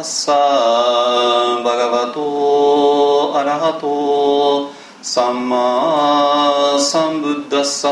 [0.00, 4.70] තස්සා භගවතෝ අරහතෝ
[5.04, 7.84] සම්මා සම්බුද්දස්ස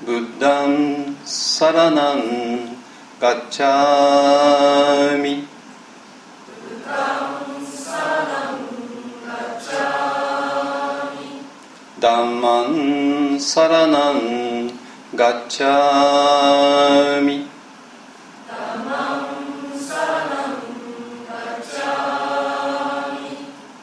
[0.00, 0.74] බුද්ධං
[1.26, 2.22] සරණං
[3.20, 3.89] ගච්ඡා
[15.30, 17.46] ガッチャーミ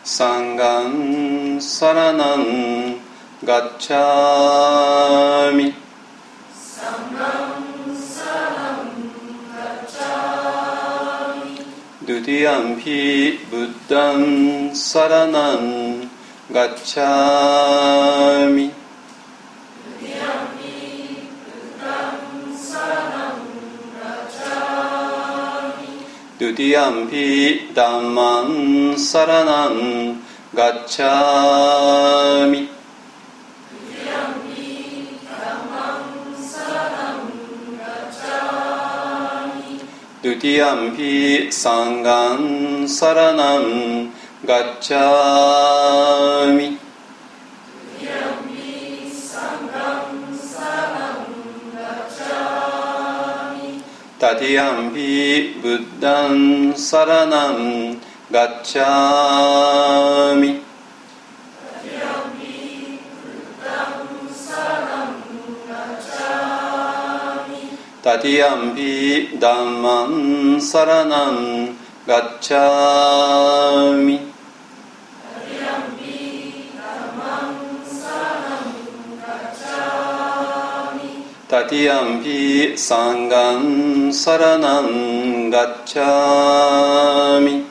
[0.04, 2.98] サンガンサラナン
[3.46, 5.74] ガッチャーミ
[12.06, 30.22] ドゥティアンピブッダンサラナン
[30.56, 32.70] ガッチャーミ
[40.24, 40.98] ドゥティアン
[54.20, 55.10] තතියම්පි
[55.62, 57.60] බුද්ධං සරණං
[58.32, 59.72] ගච්ඡාමි
[68.04, 68.94] තතියම්පි
[69.38, 70.12] ධම්මං
[70.62, 71.38] සරණං
[72.08, 73.28] ගච්ඡාමි
[84.82, 87.66] ンガッチャーミ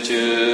[0.05, 0.54] To.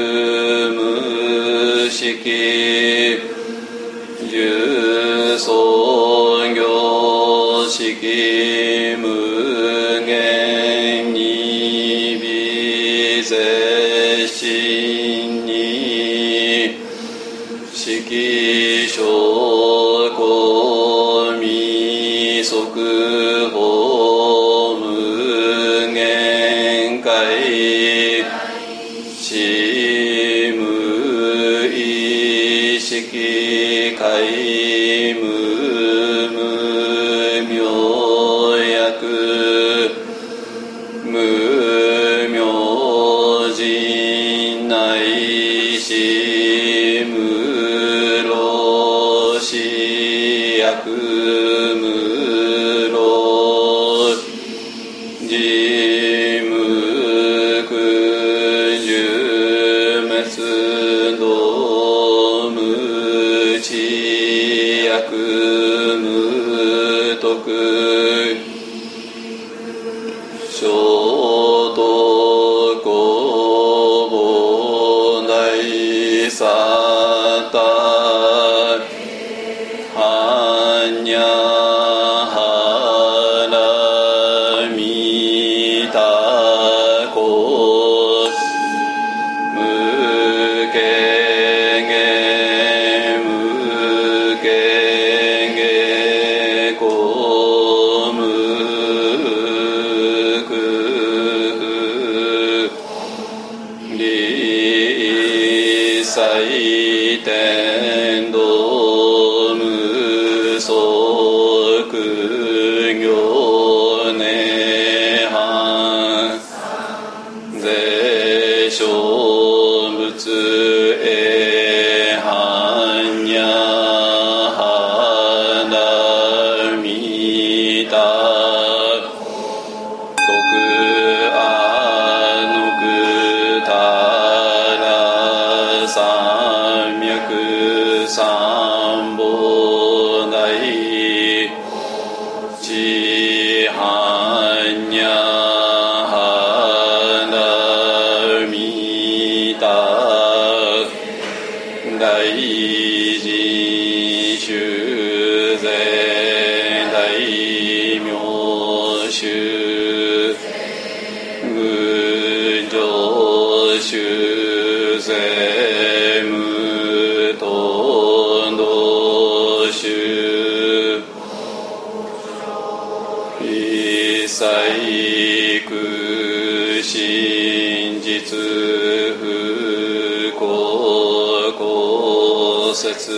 [182.80, 183.12] 説。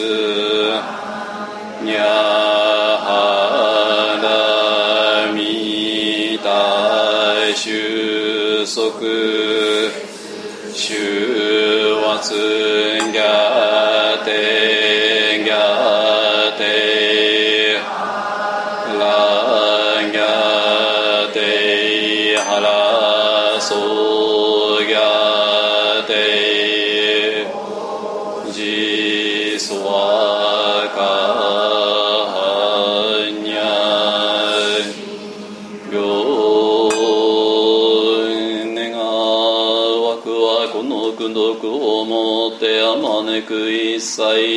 [1.84, 2.02] にゃ
[3.06, 3.18] は
[5.26, 8.98] らみ大収束。
[10.74, 10.96] 終
[12.10, 12.91] 圧ギャ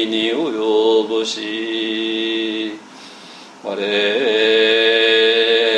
[0.08, 2.80] に及ぼし
[3.64, 3.76] 我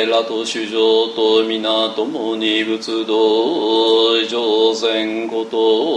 [0.06, 5.87] らと主上と皆共に仏道上善こと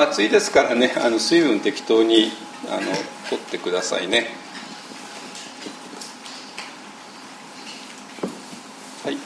[0.00, 2.32] あの暑いですからねあの水分適当に
[2.70, 2.80] あの
[3.28, 4.28] 取ってくださいね。
[9.04, 9.18] はい。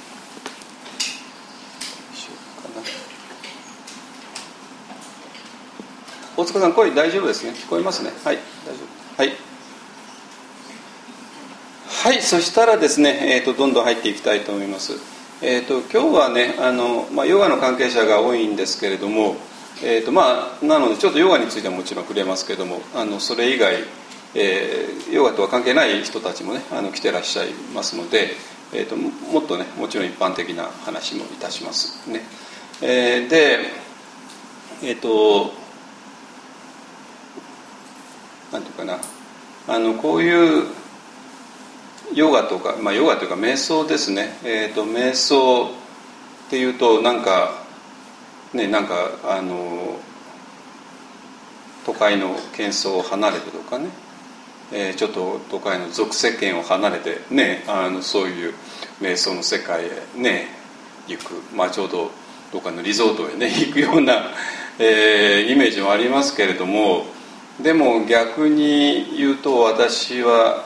[6.36, 7.52] 大塚さん声大丈夫ですね？
[7.52, 8.10] 聞こえますね？
[8.24, 8.38] はい。
[8.66, 8.82] 大丈
[9.16, 9.22] 夫。
[9.22, 9.32] はい。
[11.86, 14.94] はいそしたらですね、えー、とどんどん入っていきたいと思います。
[15.40, 19.36] えー、と今日はねあの、まあ、ヨガの関係者が多いんですけれども、
[19.86, 23.76] えーとまあ、なのでちょっとヨガについてはもちろん触れますけどもあのそれ以外、
[24.34, 28.30] えーヨガとは関係ない人たちもねあの来てらっしゃいますので、
[28.72, 32.22] えー、ともっとねもちろん一般的な話もいたしますね、
[32.80, 33.58] えーで
[34.82, 35.52] えっ、と
[38.50, 38.98] なんていうかな
[39.68, 40.66] あのこういう
[42.14, 45.68] ヨガとか、まあ、ヨガというか瞑想ですね、えー、と瞑想っ
[46.48, 47.63] ていうとなんか
[48.54, 49.98] ねなんかあの
[51.84, 53.88] 都会の喧騒を離れてとかね、
[54.72, 58.54] えーちょっと都会の俗世間を離れてねあのそういう
[59.00, 60.48] 瞑想の世界へね
[61.06, 62.10] 行く、まあ、ちょうど
[62.52, 64.30] どっかのリゾートへね 行くような、
[64.78, 67.06] えーイメージもありますけれども
[67.60, 70.64] でも逆に言うと私は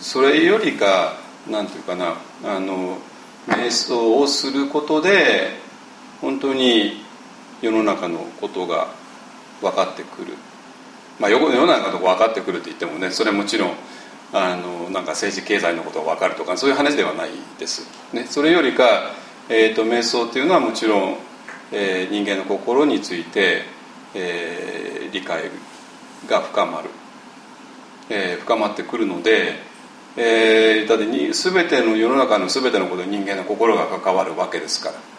[0.00, 1.16] それよりか
[1.48, 2.14] なんていうかな
[2.44, 2.98] あの
[3.48, 5.67] 瞑想をすることで
[6.20, 7.04] 本当に
[7.62, 8.88] 世の中のことが
[9.60, 10.34] 分かってくる、
[11.18, 13.74] まあ、世の中のこと分かってくるって言ってもねそれはもちろん
[14.32, 19.12] あのなんか政治経済のことが分かるとかそういう話ではないです、ね、それよりか、
[19.48, 21.16] えー、と瞑想っていうのはもちろん、
[21.72, 23.62] えー人間の心について、
[24.14, 25.44] えー理解
[26.28, 26.90] が深まる、
[28.10, 29.54] えー深まってくるので、
[30.16, 35.17] えーだってに全ての世の中の全てのことに人間の心が関わるわけですから。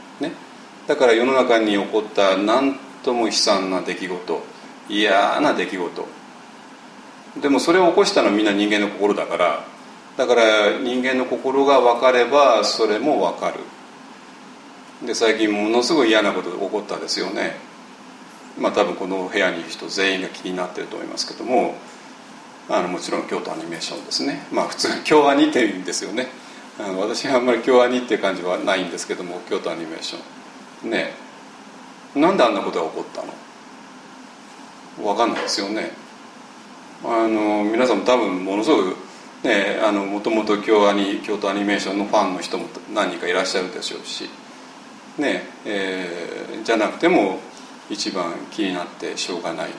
[0.90, 4.44] だから世の中に起こった何とも悲惨な出来事
[4.90, 6.08] 嫌な出来事。
[7.40, 9.64] でもそれを起こしたのはみんな人間の心だから
[10.18, 13.60] だから人間の心が分かればそれも分かる。
[15.06, 17.58] で最近ものすごい嫌なことが起こったですよね。
[18.58, 21.76] まあ多分この部屋にいる人全員が気になってると思いますけども
[22.68, 24.48] あのもちろん京都アニメーションですね。
[24.52, 26.30] まあ普通京アニって言うんですよね。
[26.80, 30.39] あの私はあんまり京アニっていう感じはないんですけども京都アニメーション。
[30.84, 31.14] ね
[32.16, 33.34] なんであんなことが起こったの？
[35.04, 35.92] 分かんないですよね
[37.04, 38.98] あの皆さんも多分ものすごく
[39.44, 44.30] ねあのもともと京アニ京都アニメーションのファンの人も何人かいらっしゃるでしょうし
[45.18, 47.40] ねえー、じゃなくても
[47.90, 49.70] 一番気になってしょうがない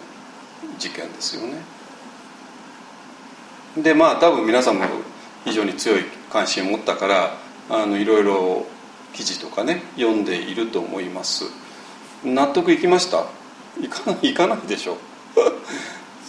[0.78, 1.62] 事件ですよね。
[3.76, 4.84] でまあ多分皆さんも
[5.44, 7.36] 非常に強い関心を持ったから
[7.70, 8.66] あのいろいろ
[9.14, 11.44] 記事とかね読んでいると思います。
[12.24, 13.26] 納得いきました？
[13.80, 14.96] いかない いかないでしょ。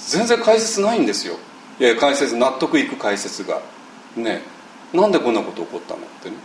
[0.08, 1.36] 全然解説ないんですよ。
[1.80, 3.60] いや解説納得いく解説が。
[4.16, 4.42] ね。
[4.94, 6.36] なんでこんなこと起こったのってね。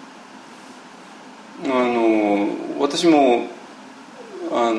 [1.64, 3.46] あの私も
[4.52, 4.72] あ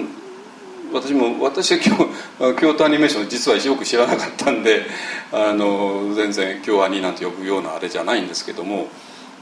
[0.93, 1.91] 私も私は京
[2.61, 4.85] 京都アニメーション実はよく知らなかったんで
[5.33, 8.87] あの全然京アニなんて呼ぶようなあれじゃないんですけども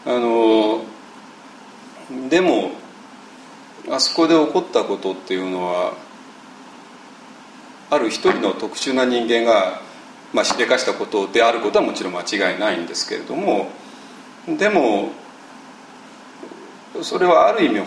[0.06, 0.84] あの
[2.30, 2.72] でも
[3.90, 5.94] あそこで起こったことっていうのは
[7.90, 9.82] ある一人の特殊な人間が、
[10.34, 13.70] まあ、しでかしたことであることはもちろん間違いないんですけれども
[14.48, 15.10] でも
[17.02, 17.82] それはある意味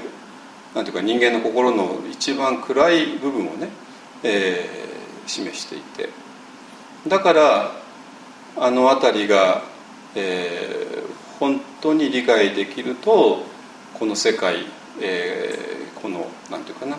[0.75, 3.69] なんていうか人間の心の一番暗い部分をね、
[4.23, 6.09] えー、示していて。
[7.07, 7.73] だから
[8.57, 9.63] あの辺りが、
[10.15, 13.45] えー、本当に理解できると
[13.99, 14.67] この世界、
[15.01, 16.97] えー、このなんていうかな、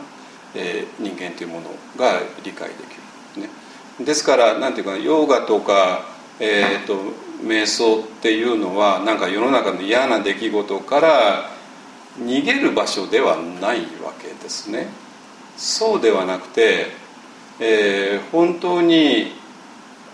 [0.55, 3.49] えー、人間というものが理解できる、ね、
[4.05, 6.05] ですからなんていうかヨーガとか、
[6.39, 6.95] えーと、
[7.43, 11.49] 瞑想っていうのはなんか世の中の嫌な出来事から
[12.19, 14.87] 逃げる場所ではないわけですね。
[15.55, 16.87] そうではなくて、
[17.59, 19.33] えー、本当に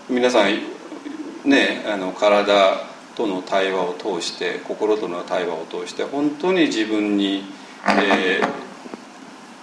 [0.10, 7.44] 皆さんねあの体との対話を通して心との対話を通して本当に自分に、
[7.88, 8.48] えー、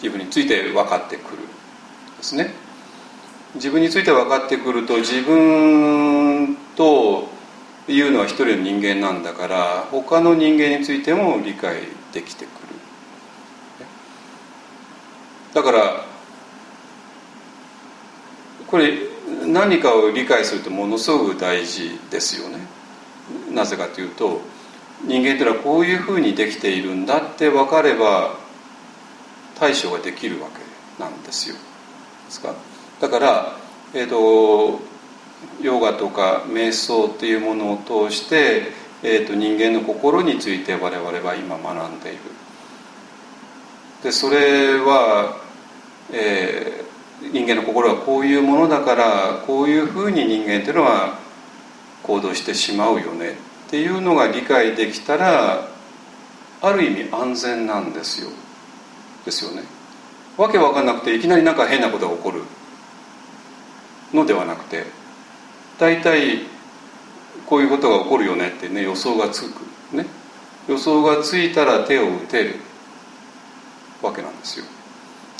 [0.03, 1.38] 自分について分かってくる
[2.19, 2.55] ですね。
[3.55, 7.29] 自分について分かってくると自分と
[7.87, 12.53] いうのは一人の人間なんだから他の人間についても理解できてくる。
[15.53, 16.07] だから
[18.67, 18.95] これ
[19.47, 22.59] 何かを理解するとものすごく大事ですよね。
[23.55, 24.41] なぜかというと
[25.05, 28.35] 人間というのはこういうふうにできているんだって分かれば
[29.59, 31.57] 対処ができるわけなんですよ。
[32.27, 32.55] ですか？
[33.01, 33.57] だから
[33.95, 34.81] え、ー、と
[35.61, 42.19] ヨガとか瞑想っていうものを通して、えーと、人間の心について我々は今学んでいる。
[44.05, 45.37] でそれは、
[46.12, 51.19] えー、人間の心はこういうものだからこういうふうに人間っていうのは
[52.03, 55.69] 行動してしまうよねっていうのが理解できたら
[56.61, 58.31] ある意味安全なんですよ。
[59.25, 59.62] ですよね。
[60.37, 62.43] わけわかんなくていきなりなんか変なことが起こる
[64.12, 64.85] のではなくて
[65.79, 66.41] 大体
[67.47, 69.61] こういうことが起こるよねってね予想がつく
[69.95, 70.07] ね。
[70.69, 72.57] 予想がついたら手を打てる
[74.01, 74.65] わけなんですよ。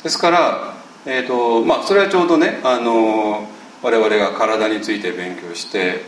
[0.03, 0.73] ですから、
[1.05, 3.47] えーとまあ、それはちょうどねあの
[3.81, 6.01] 我々が体について勉強して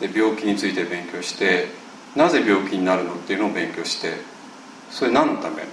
[0.00, 1.66] で病気について勉強して
[2.16, 4.14] なぜ病気になるのっていうのを勉強して
[4.90, 5.64] それ何のため？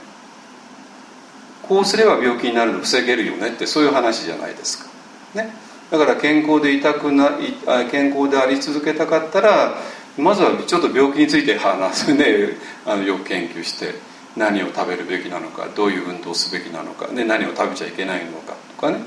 [1.68, 4.90] こうすれば病気になるの防げるよねってそういう話じゃないですか。
[5.34, 5.50] ね。
[5.92, 9.76] だから健康でいたくない健康であり続けたかったら
[10.18, 12.58] まずはちょっと病気について話すね。
[12.86, 13.96] あのよく研究して
[14.36, 19.00] 何を食べるべきなのかどういう運動をすべきなのか、ね、何を食べちゃいけないのかとかね、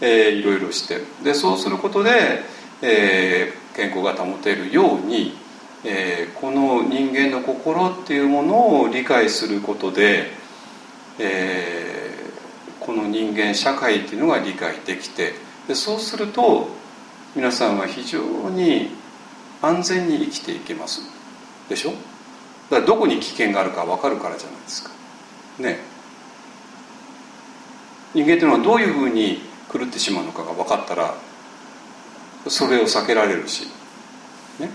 [0.00, 1.00] えー、いろいろして。
[1.22, 2.42] でそうすることで、
[2.82, 5.34] えー、健康が保てるように、
[5.84, 10.30] えー、この人間の心っていうものを理解することで、
[11.18, 15.34] えー、この人間社会っていうのが理解できて
[15.68, 16.68] でそうすると
[17.34, 18.90] 皆さんは非常に
[19.62, 21.02] 安全に生きていけます。
[21.68, 21.90] でしょ？
[21.90, 21.96] だ
[22.76, 24.90] からどこに危険があるか分かるからじゃないですか。
[25.58, 25.78] ね。
[28.14, 29.40] 人間っていうのはどういうふうに
[29.72, 31.14] 狂ってしまうのかが分かったら
[32.48, 33.66] それを避けられるし、
[34.58, 34.70] ね、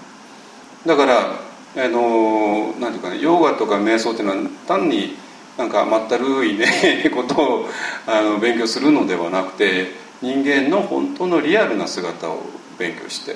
[0.85, 5.15] だからあのなんていうかねヨガとか瞑想っていうのは単に
[5.57, 7.69] なんか甘ったるいね ことを
[8.05, 12.41] あの勉強するのではなくて人間の本当のリアルな姿を
[12.77, 13.35] 勉強して。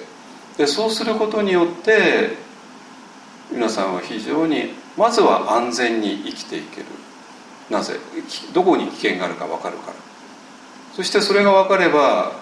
[0.57, 2.35] でそうすることによって
[3.51, 6.85] 皆さんは非常にまずは安全に生きていける。
[7.69, 7.95] なぜ？
[8.53, 9.93] どこに危険があるか分かるから。
[10.95, 12.33] そしてそれが分かれば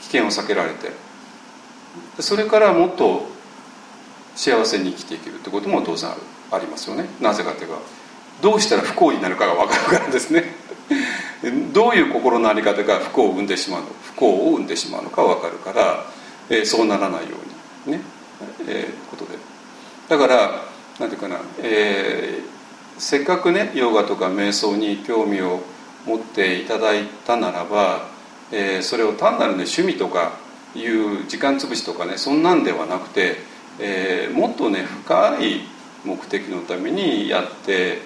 [0.00, 1.09] 危険を避けられて。
[2.18, 3.26] それからもっと
[4.36, 6.10] 幸せに生きていけるってことも当然
[6.50, 7.06] ありますよね。
[7.20, 7.74] なぜかというと
[8.42, 10.54] どうしたら不幸になるかが分かるからですね。
[11.72, 16.04] どういう心の在り方が不幸を生んでしまうの不幸を生んでしまうのか分かるから
[16.50, 17.36] えー、そうならないよ
[17.86, 18.02] うにね、
[18.68, 19.38] えー、ことで。
[20.08, 20.64] だから
[20.98, 25.60] 何ていうかな、えー、せっかくねヨガとか瞑想に興味を
[26.04, 28.08] 持っていただいたならば、
[28.50, 30.32] えー、それを単なる、ね、趣味とか
[30.74, 33.36] いう時間潰しとかねそんなんではなくて、
[33.78, 35.60] えー、もっとね深い
[36.04, 37.98] 目的のためにやって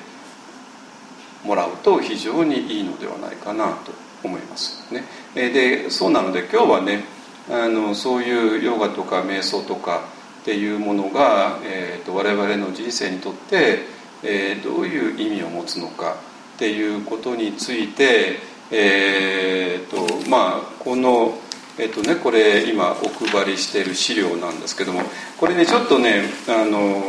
[1.44, 5.04] もらうと非常にいいのではないかなと思いますね。
[5.34, 7.04] でそうなので今日はね
[7.50, 13.78] あのそういうヨガとか瞑想とかっていうものが、えーと、我々の人生にとって、
[14.22, 16.16] えー、どういう意味を持つのか
[16.56, 21.38] っていうことについて、えーとまあ、この、
[21.76, 25.02] えーとね、これ今お配りしている資料なんですけども
[25.38, 27.02] これねちょっとねあの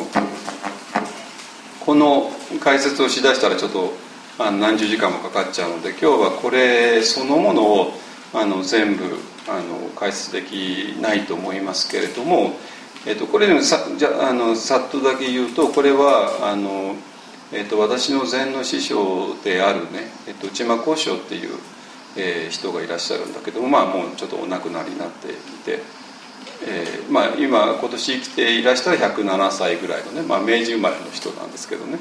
[1.85, 3.93] この解説をしだしたらちょっと
[4.39, 7.91] あ何十時間もかかっちゃうので今日はこれそのものを
[8.33, 9.03] あの全部
[9.47, 12.53] あの解説できないと思いますけれども
[13.07, 16.95] えっと、これでもさじゃあのさっとだけ言うとこれはあの、
[17.53, 21.59] えっと、私の禅の師匠であるね、えっと、内間幸章っていう、
[22.15, 25.79] えー、人がいらっしゃるんだけども、まあ、もうちょっとお亡くなりになっていて、
[26.65, 31.99] えーまあ、今今年生きていらしたら107歳ぐらいのね、まあ、明治生まれの人なんですけどね、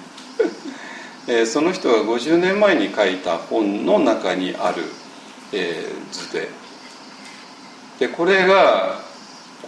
[1.29, 4.85] えー、その人が50年前に書いた本の中にある、
[5.53, 6.49] えー、図で。
[7.99, 9.01] でこれが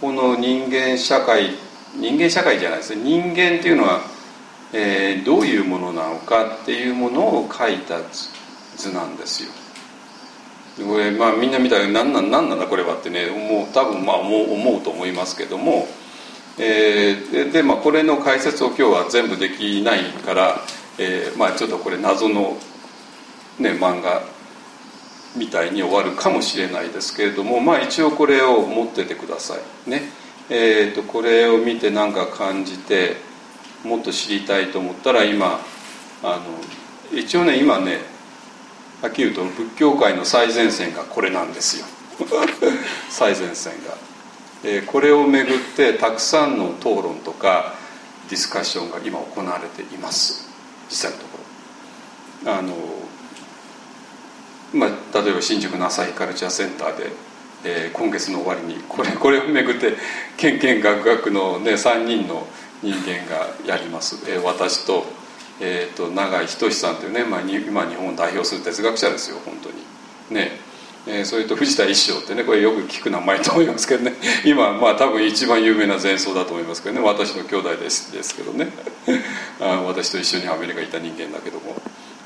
[0.01, 1.55] この人間社会
[1.95, 3.01] 人間社会じゃないですね。
[3.03, 4.01] 人間っていうのは、
[4.73, 7.99] えー、どういうものなのかっていうものを書いた
[8.75, 9.49] 図なんですよ。
[10.83, 15.87] これまあみんな見たら何なん何なんだこれはってねもう多分まあ思う思うと思いますけども、
[16.59, 20.61] えー、でで、まあ、これの解説を今日は全部できないから、
[20.99, 22.57] えー、まあちょっとこれ謎の、
[23.59, 24.21] ね、漫画
[25.35, 30.01] みたいに終わるかもしれないですけれどもまあ一応これを持っててくださいね。
[30.49, 33.17] えーと、これを見て何か感じて
[33.83, 35.59] もっと知りたいと思ったら今
[36.23, 36.39] あ
[37.11, 37.99] の一応ね今ね
[39.01, 41.85] はっきり言うと仏教界の最前線がこれなんですよ
[43.09, 43.95] 最前線が。
[44.63, 47.75] えー、これをめぐってたくさんの討論とか
[48.27, 50.49] ディスカッションが今行われています
[50.89, 51.37] 実際のとこ
[52.45, 52.53] ろ。
[52.53, 52.73] あの
[54.73, 57.11] まあ、例えば新宿の朝日カルチャーセンターで、
[57.63, 59.93] えー、今月の終わりにこれこれをめぐって
[60.35, 62.45] けんけんがくがくの、ね、3人の
[62.83, 65.05] 人間がやります、えー、私と,、
[65.59, 69.75] えーと、永井仁さんというね、まあ、今日本を代表する哲学者ですよ本当に。
[70.29, 70.67] ね。
[71.07, 74.13] えー、それと藤田一生ってねこれよく聞く名前と思いますけどね。
[74.43, 77.01] 今まあ多分一番有名な前奏だと思いますけどね。
[77.01, 78.67] 私の兄弟ですですけどね。
[79.61, 81.75] あ私と一緒にアメリカにいた人間だけども。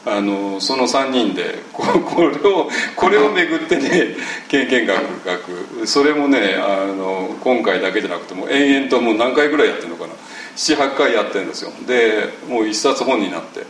[0.03, 4.15] あのその3人でこ これをこれをめぐってね
[4.47, 5.87] 経験学学。
[5.87, 10.13] それもねあの今回だけじゃなくても延々ともう何回ぐらいやってるのかな。
[10.55, 11.71] 78回やってるんですよ。
[11.87, 13.65] でもう1冊本になって。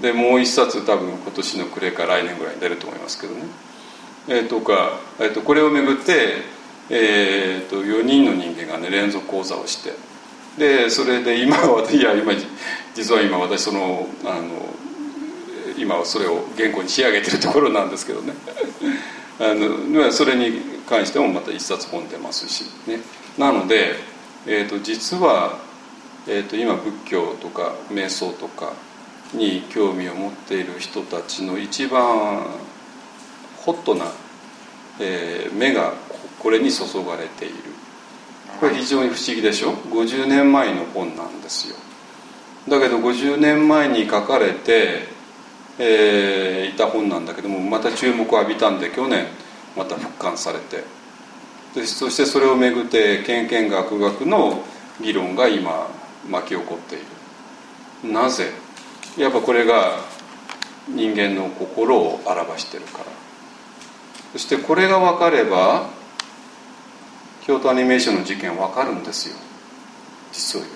[0.00, 3.42] でもう1冊多分今年の暮れか来年ぐらいに出ると思いますけどね。
[4.28, 6.42] えー、とか、えー、とこれをめぐって、
[6.90, 9.92] えー、と4人の人間がね連続講座をして。
[10.58, 12.32] でそれで今はいや今
[12.94, 14.74] 実は今私そのあの
[15.78, 18.34] 今それを原稿に仕上げてるところなんですけどね。
[19.38, 23.00] あのそれに関してもまた一冊本出ますしね。
[23.38, 23.96] なので、
[24.46, 25.58] えーと、実は、
[26.28, 28.72] えーと、今仏教とか瞑想とか
[29.34, 32.46] に興味を持っている人たちの一番
[33.58, 34.06] ホットな、
[35.00, 35.92] えー、目が
[36.38, 37.54] これに注がれている。
[38.60, 41.76] これ非常に不思議でしょ？50年前の本なんですよ。
[42.68, 45.16] だけど50年前に書かれて
[45.78, 49.26] えー、いた本なんだけどもまた注目を浴びたんで去年
[49.76, 50.84] また復刊されて。
[51.74, 54.64] でそしてそれをめぐってけんけんがく学の
[54.98, 55.90] 議論が今
[56.28, 56.98] 巻き起こってい
[58.04, 58.12] る。
[58.12, 58.52] なぜ？
[59.16, 59.98] やっぱこれが
[60.88, 63.04] 人間の心を表してるから。
[64.32, 65.88] そしてこれが分かれば
[67.46, 69.36] 京都アニメーションの事件分かるんですよ。
[70.32, 70.72] 実を言う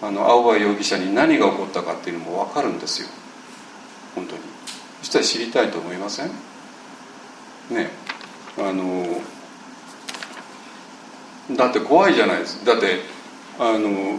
[0.00, 0.06] と。
[0.08, 3.08] あの青葉容疑者に何が起こったかっていうのも分かるんですよ。
[4.14, 4.40] 本当に。
[5.02, 6.28] そしたら知りたいと思いません？
[7.70, 7.90] ね
[8.58, 9.20] あの
[11.56, 12.64] だって怖いじゃないです。
[12.64, 13.00] だって
[13.58, 14.18] あの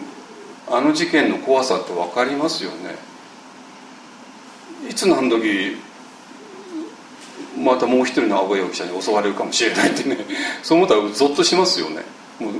[0.69, 2.95] あの事件の怖さって分かりますよね。
[4.89, 5.78] いつ何時
[7.58, 10.17] またもう一人の青葉容疑者に襲われるかもしれないってね。
[10.62, 12.04] そう思ったらゾッとしますよね。
[12.39, 12.54] もう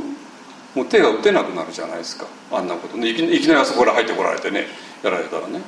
[0.76, 2.28] もう手が打てなくなるじゃないですか。
[2.52, 3.10] あんなことね。
[3.10, 4.68] いきなりあそこから入ってこられてね。
[5.04, 5.62] やられたらね。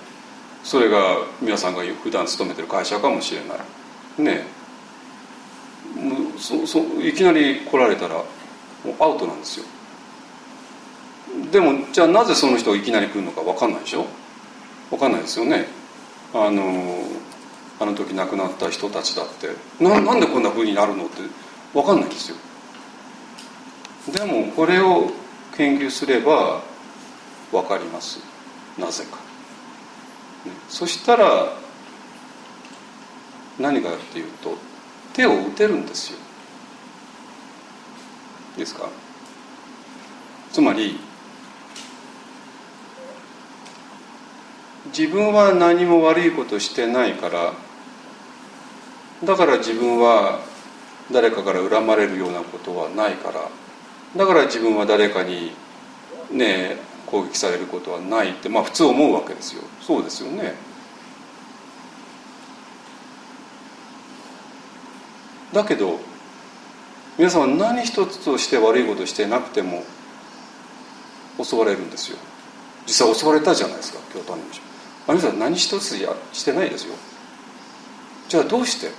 [0.64, 4.22] それが皆さんが普段勤めてる会社かもしれない。
[4.22, 4.46] ね。
[5.96, 8.24] もうそそいきなり来られたらも
[8.88, 9.66] うアウトなんですよ。
[11.52, 14.06] でもじゃあなぜその人がいきなり来るのか分かんないでしょ？
[14.90, 15.68] 分かんないですよね。
[16.34, 17.04] あの
[17.80, 19.50] あの時亡くなった人たちだって。
[19.84, 21.22] ななんでこんなふうになるのって
[21.74, 22.38] 分かんないんですよ。
[24.14, 25.12] でもこれを
[25.56, 26.62] 研究すれば
[27.52, 28.20] 分かります。
[28.78, 29.18] なぜか、
[30.46, 31.54] ね、そしたら
[33.60, 34.56] 何かっていうと
[35.14, 36.20] 手を打てるんですよ。
[38.58, 38.90] ですか？
[40.52, 41.00] つまり
[44.88, 47.54] 自分は何も悪いことしてないから
[49.24, 50.40] だから自分は
[51.12, 53.50] 誰かから恨まれるようなことはないから
[54.16, 55.52] だから自分は誰かに
[56.32, 59.64] ね攻撃されることはないってまあ普通思うわけですよ。
[59.82, 60.54] そうですよね。
[65.52, 66.00] だけど
[67.18, 69.84] 皆さんは何一つとして悪いことしてなくても
[71.44, 72.18] 襲われるんですよ。
[72.86, 74.44] 実際襲われたじゃないですか京都の
[75.10, 76.94] あなた何一つやしてないですよ。
[78.28, 78.90] じゃあどうして？
[78.90, 78.92] っ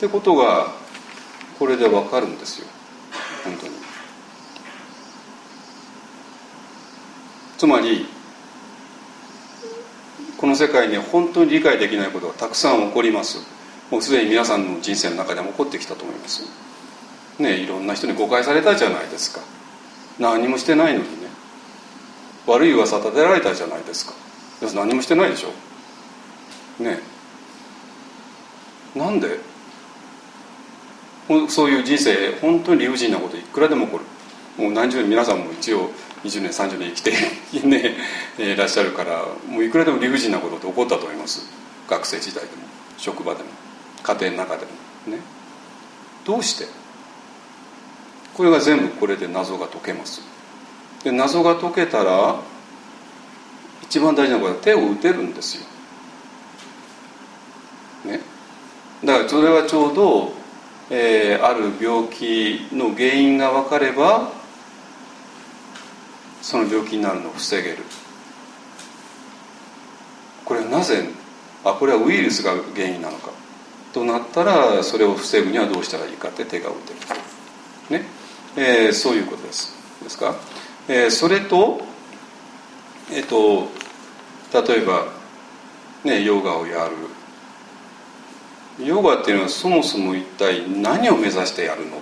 [0.00, 0.68] てことが
[1.58, 2.66] これでわかるんですよ。
[3.44, 3.72] 本当に。
[7.58, 8.06] つまり
[10.38, 13.40] この世界に本当に理解できないことがたくさん起こります。
[13.90, 16.44] もうすでに皆さんの人生の中でも起こってきたと思います。
[17.38, 19.42] ねいろんな人に誤解されたじゃないですか。
[20.18, 21.27] 何もしてないのにね。
[22.48, 24.14] 悪い噂立てられたじゃないですか。
[24.74, 26.82] 何もしてないでしょ。
[26.82, 26.98] ね
[28.96, 29.38] なんで？
[31.48, 34.04] そういう人生本当に理不尽なこといくらでも起こる。
[34.62, 35.90] もう何十年皆さんも一応
[36.24, 37.12] 20年30年生きて
[37.68, 37.94] ね
[38.38, 41.46] いらっしゃるからもういくらでも理不尽なことって起こったと思います。
[41.88, 42.62] 学生時代でも
[42.96, 43.50] 職場でも
[44.02, 44.64] 家庭の中で
[45.06, 45.16] も。
[45.16, 45.22] ね。
[46.24, 46.66] どうして？
[48.34, 50.22] これが全部これで謎が解けます。
[51.04, 52.40] で謎が解けたら
[53.82, 55.66] 一番大事なことは手を打てるんですよ。
[58.04, 58.20] ね。
[59.04, 60.38] だからそれはちょうど
[60.90, 64.32] えー、ある病気の原因が分かれば
[66.40, 67.78] その病気になるのを防げる。
[70.46, 71.06] これはなぜ
[71.62, 73.30] あこれはウイルスが原因なのか。
[73.92, 78.00] となったらそれを防ぐにはどうしたらいいかって手が打てる。
[78.00, 78.06] ね、
[78.56, 79.74] えー、そういうことです。
[80.02, 80.34] ですか、
[80.88, 81.80] えー、それと
[83.10, 83.68] えっ、と
[84.52, 85.06] 例えば
[86.04, 86.94] ねヨガをやる。
[88.84, 92.00] ヨガっていうのはそもそも一体何を目指してやるの？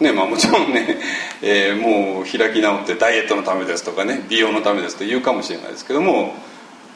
[0.00, 0.98] ねまあもちろんね、
[1.40, 6.34] えー、もう開き直ってダイエットのためですとかね美容のためですと言うかもしれないですけども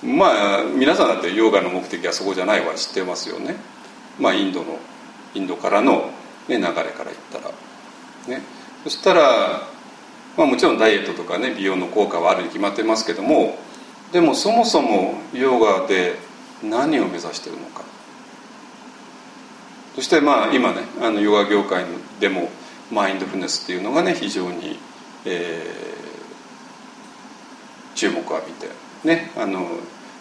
[0.02, 3.56] まあ皆さんだってヨガの目的はそこじゃないは知ってますよね。
[4.18, 4.78] まあインドの
[5.34, 6.10] インドからの、
[6.48, 6.92] ね、流れから言っ
[7.32, 7.54] たら。
[8.36, 8.42] ね。
[8.84, 9.68] そしたら、
[10.36, 13.56] まあ、もちろんダイエットとかね美容の効果はあるに決まってますけども
[14.12, 16.16] でもそもそもヨガで
[16.62, 17.84] 何を目指してるのか。
[19.96, 21.86] そしてまあ今ねあのヨガ業界
[22.20, 22.50] でも
[22.92, 24.78] マインドフルネスっていうのがね非常に、
[25.24, 28.68] えー、注目を浴びて
[29.04, 29.66] ねあの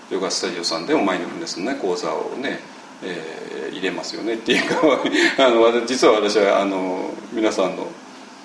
[0.10, 2.60] ヨガスタジオさんでもマインドフルネスのね講座をね、
[3.04, 4.78] えー、入れますよねっていうか
[5.46, 7.90] あの実は私はあの皆さんの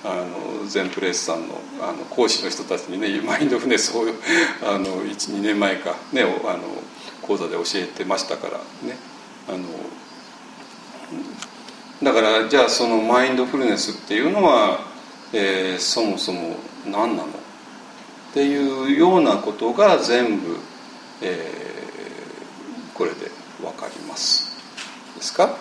[0.05, 6.61] あのゼンプレスさんのあの講師の人たちにねマインドフルネスを12年前かねあの
[7.23, 8.97] 講座で教えてましたからね。
[9.49, 9.59] あの
[12.03, 14.81] だからじゃあそのマインドフルネスっていうのは、
[15.35, 17.29] えー、そもそも何なの？
[17.29, 20.57] っていうようなことが全部、
[21.21, 24.51] えー、これで分かります。
[25.17, 25.57] ですか？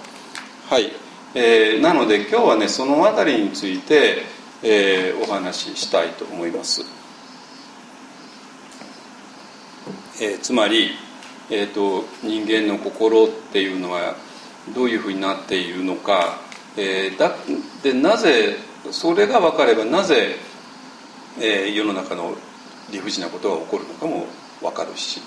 [0.69, 0.93] はい、
[1.35, 4.23] えー、なので今日はねその辺りについて、
[4.63, 6.81] えー、お話ししたいと思います、
[10.21, 10.91] えー、つまり、
[11.51, 14.15] えーと人間の心っていうのは
[14.73, 16.39] どういうふうになっているのか、
[16.77, 17.35] えー、だ
[17.83, 18.57] でなぜ
[18.91, 20.35] それが分かればなぜ、
[21.39, 22.33] えー、世の中の
[22.91, 24.25] 理不尽なことが起こるのかも
[24.61, 25.21] 分かるし。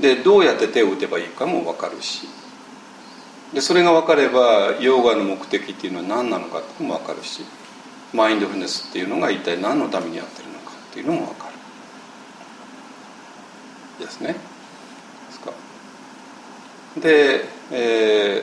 [0.00, 2.26] でどうやって手を打てばいいかも分かるし。
[3.54, 7.42] でそれが分かればヨガの目的っていうのは何なのかっていうのも分かるし
[8.12, 11.48] マインドフルネスっていうのが一体何のためにやってるのかっていうのも分か
[13.98, 14.04] る。
[14.04, 14.32] ですね。
[14.32, 14.38] で
[15.32, 15.52] すか。
[17.00, 18.42] でえ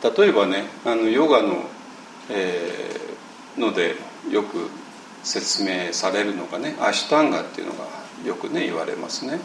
[0.00, 1.64] ー、例えばねあのヨガの、
[2.30, 3.94] えー、ので
[4.30, 4.68] よく
[5.22, 7.86] 説明されるのがねアシュタンガっていうのが
[8.24, 9.38] よくね言われますね。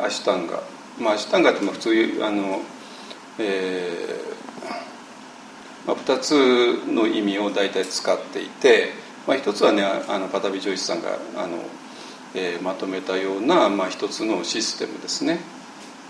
[0.00, 0.62] アシュタンガ。
[0.98, 1.90] まあアシュタンガって普通
[2.22, 2.60] あの
[3.38, 4.26] えー
[5.86, 8.90] まあ、2つの意味を大体使っていて、
[9.26, 11.58] まあ、一つはねあのパタビ・ジョイスさんがあの、
[12.34, 15.38] えー、まとめたような、まあ、一つのシステムですね、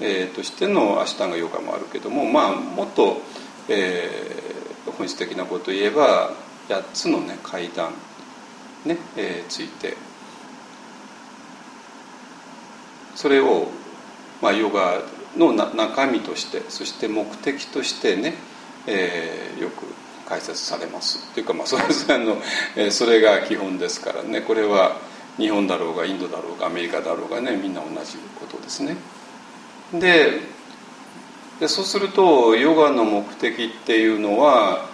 [0.01, 3.21] えー、としてのアシタンガヨガもあるけども、まあ、もっと、
[3.69, 6.31] えー、本質的なことを言えば
[6.69, 7.93] 8つの、ね、階段
[8.87, 9.95] ね、えー、ついて
[13.15, 13.69] それを、
[14.41, 15.03] まあ、ヨガ
[15.37, 18.35] の中身としてそして目的としてね、
[18.87, 19.85] えー、よく
[20.27, 22.37] 解説されますというか、まあ、それ ぞれの、
[22.75, 24.97] え、それが基本ですからねこれは
[25.37, 28.97] 日本だろうがインドだろうがアメリカだろうがねみんな同じことですね。
[29.93, 30.41] で
[31.61, 34.87] でそうするとヨガの目的っていうのは、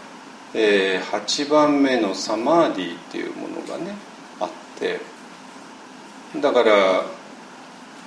[0.55, 3.97] えー、8番目のサマーディっていうものがね
[4.39, 5.01] あって
[6.41, 7.05] だから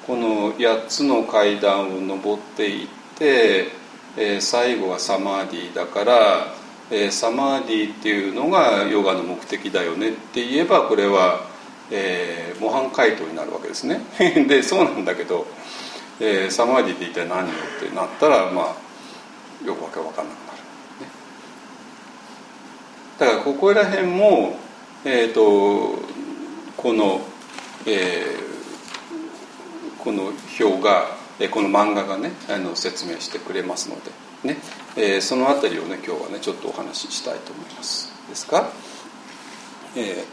[0.06, 2.88] この8つの階段を上っていっ
[3.18, 3.70] て、
[4.18, 6.54] えー、最後はサマーディだから、
[6.92, 11.48] えー、サマーディっていうのがヨガの目的だよねって言えばこれは、
[11.92, 14.02] えー、模範解答になるわけですね。
[14.48, 15.48] でそうなんだけど、
[16.20, 17.46] えー、サマーディって一体何よ
[17.78, 20.60] ってなったらまあよくわけわかんなくなる、
[21.02, 21.10] ね、
[23.18, 24.60] だからここら辺も
[25.04, 26.00] えっ、ー、と
[26.78, 27.22] この、
[27.88, 28.45] えー、
[30.06, 30.26] この
[30.60, 31.08] 表が
[31.50, 34.12] この漫画がねあの説明してくれますので、
[34.54, 34.58] ね。
[34.96, 38.14] えー、その辺りをね今日はねちょっとお話ししたいと思います。
[38.30, 38.70] ですか、
[39.96, 40.24] え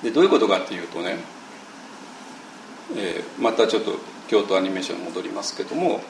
[0.00, 1.18] ー、 でどういうことかっていうとね、
[2.96, 6.02] えー、またちょっと京都アニメーションに戻りますけども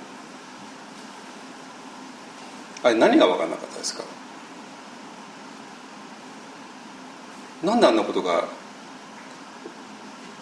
[2.85, 4.05] あれ何が分からなかったですか？
[7.65, 8.45] なんであんなことが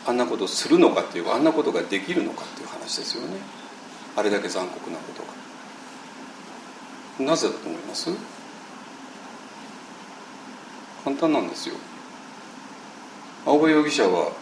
[0.07, 3.37] あんなことするのかっていうかあんなことができるのかっていう話ですよね。
[4.17, 5.29] あれだけ残酷なことが。
[7.31, 8.11] なぜだと思います？
[11.05, 11.77] 簡単なんですよ。
[13.47, 14.33] 青葉容疑者は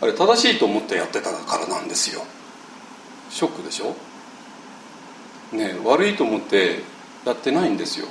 [0.00, 2.22] あれ正しいと思ってやってたからなんですよ。
[3.28, 3.94] ショックでしょ？
[5.54, 6.80] ね悪いと思って
[7.26, 8.06] やってないんですよ。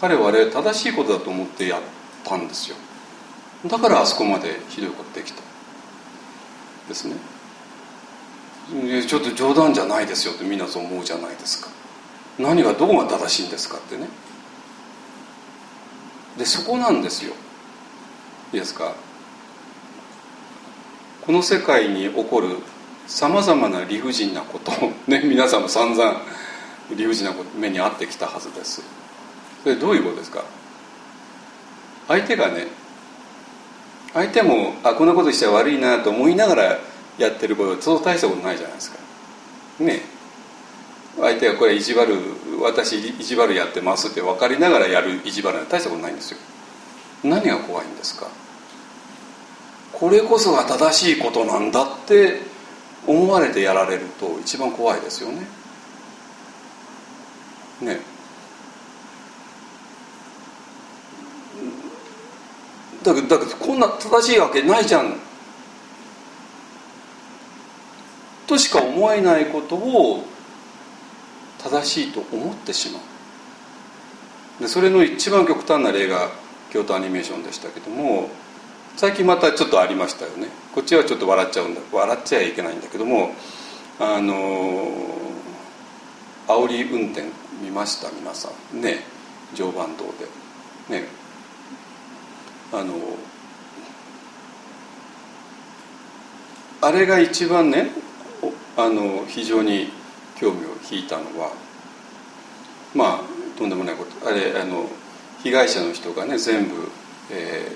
[0.00, 1.80] 彼はあれ正しいことだと思ってやっ
[2.24, 2.76] たんですよ。
[3.66, 5.42] だからあそこまでひどいことできた。
[6.88, 7.16] ですね。
[9.06, 11.70] ちょっと冗談じゃないですよってみんなそう思うじゃないですか。
[12.38, 14.08] 何がどこが正しいんですかってね。
[16.38, 17.34] でそこなんですよ。
[18.52, 18.94] いいですか。
[21.26, 22.56] この世界に起こる
[23.06, 24.72] さまざまな理不尽なこと。
[25.06, 26.22] ね皆さんも散々
[26.96, 28.82] 理不尽な目に遭ってきたはずです。
[29.62, 30.44] それどういうことですか。
[32.08, 32.66] 相手がね
[34.12, 36.78] 相手もあこんなことしちゃ悪いなと思いながら
[37.18, 38.98] やってることそう大したことないじゃないですか。
[39.78, 40.00] ね。
[41.18, 42.14] 相手がこれ意地悪
[42.62, 46.38] 私意地悪やってますって分かりながらやる意地悪は大したことないんですよ。
[47.24, 48.26] 何が怖いんですか？
[49.92, 52.40] これこそが正しいことなんだって
[53.06, 55.46] 思われてやられると一番怖いですよね。
[57.82, 58.00] ね。
[63.02, 65.14] だけどだけどこんな正しいわけないじゃん。
[68.46, 70.24] としか思えないことを
[71.58, 74.62] 正しいと思ってしまう。
[74.62, 76.30] でそれの一番極端な例が
[76.70, 78.28] 京都アニメーションでしたけども
[78.96, 80.48] 最近またちょっとありましたよね。
[80.74, 83.30] こっちはちょっと笑っちゃうんだ笑っちゃいけないんだけども
[83.98, 84.90] あの
[86.48, 87.28] 煽り運転
[87.62, 88.80] 見ました皆さん。
[88.80, 89.04] ね
[89.54, 90.04] 常磐道
[90.88, 90.98] で。
[91.00, 91.19] ね。
[92.72, 92.94] あの
[96.82, 97.90] あれが一番ね
[98.76, 99.88] あの非常に
[100.38, 101.52] 興味を引いたのは
[102.94, 104.88] まあとんでもないことあれあの
[105.42, 106.88] 被害者の人がね全部、
[107.30, 107.70] え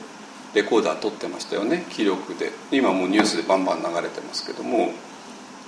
[0.53, 2.53] ー、レコーダー撮ってましたよね記録で。
[2.71, 4.91] 今もうニュースでバンバン流れてますけども、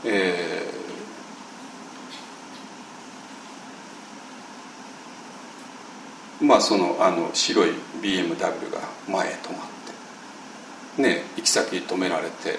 [0.04, 0.85] えー、
[6.40, 7.70] まあそのあの白い
[8.02, 8.38] BMW
[8.70, 9.66] が前へ止まっ
[10.96, 12.58] てね行き先止められて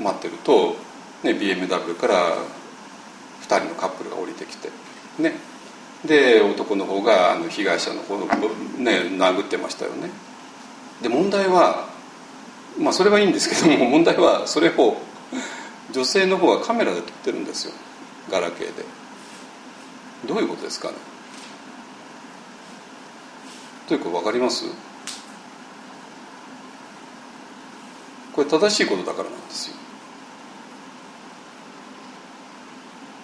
[0.00, 0.76] 待ってると、
[1.22, 2.36] ね、BMW から
[3.42, 4.68] 2人のカップルが降りてきて
[5.18, 5.34] ね。
[6.04, 10.10] で男の方があの被害者の方を、ね、殴ってましたよね。
[11.02, 11.88] で問題は
[12.78, 14.96] まあそれはいいんですけども 問題はそれを
[15.90, 17.72] 女性の方はカメラで撮ってるんですよ。
[18.30, 18.84] ガラケーで。
[20.26, 20.94] どういうことですかね。
[23.88, 24.66] というか分かります？
[28.34, 29.76] これ正しいことだからなんですよ。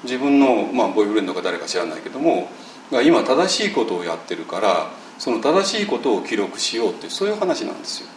[0.05, 2.49] 自分の、まあ、ボーイフレンドか誰か知らないけども
[2.91, 8.09] が今正しいことをやってるからその正しいことを記録しようってそういう話なんですよ。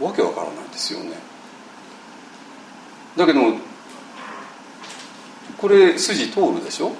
[0.00, 1.12] わけわからないですよね。
[3.16, 3.40] だけど
[5.58, 6.92] これ筋通るでしょ？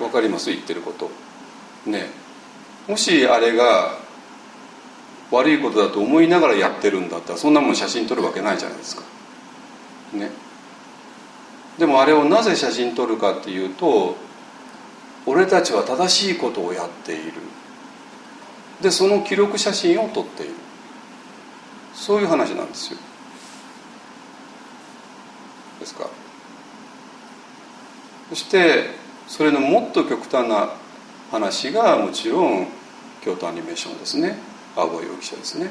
[0.00, 1.10] わかります言ってること。
[1.86, 2.06] ね。
[2.86, 3.98] もしあれが
[5.30, 9.02] 悪いことだと思いながらやってるんだったらそんなもん写真撮るわけないじゃないですか。
[10.12, 10.30] ね。
[11.78, 14.16] でもあれをなぜ写真撮るかっていうと
[15.26, 17.32] 俺たちは正しいことをやっている。
[18.80, 20.54] でその記録写真を撮っている。
[21.94, 22.98] そういう話なんですよ。
[25.80, 26.08] ですか。
[28.30, 28.97] そして
[29.28, 30.70] それのもっと極端な
[31.30, 32.66] 話がもちろん
[33.22, 34.38] 京都アニメーションですね。
[34.74, 35.70] 青葉容疑者ですね。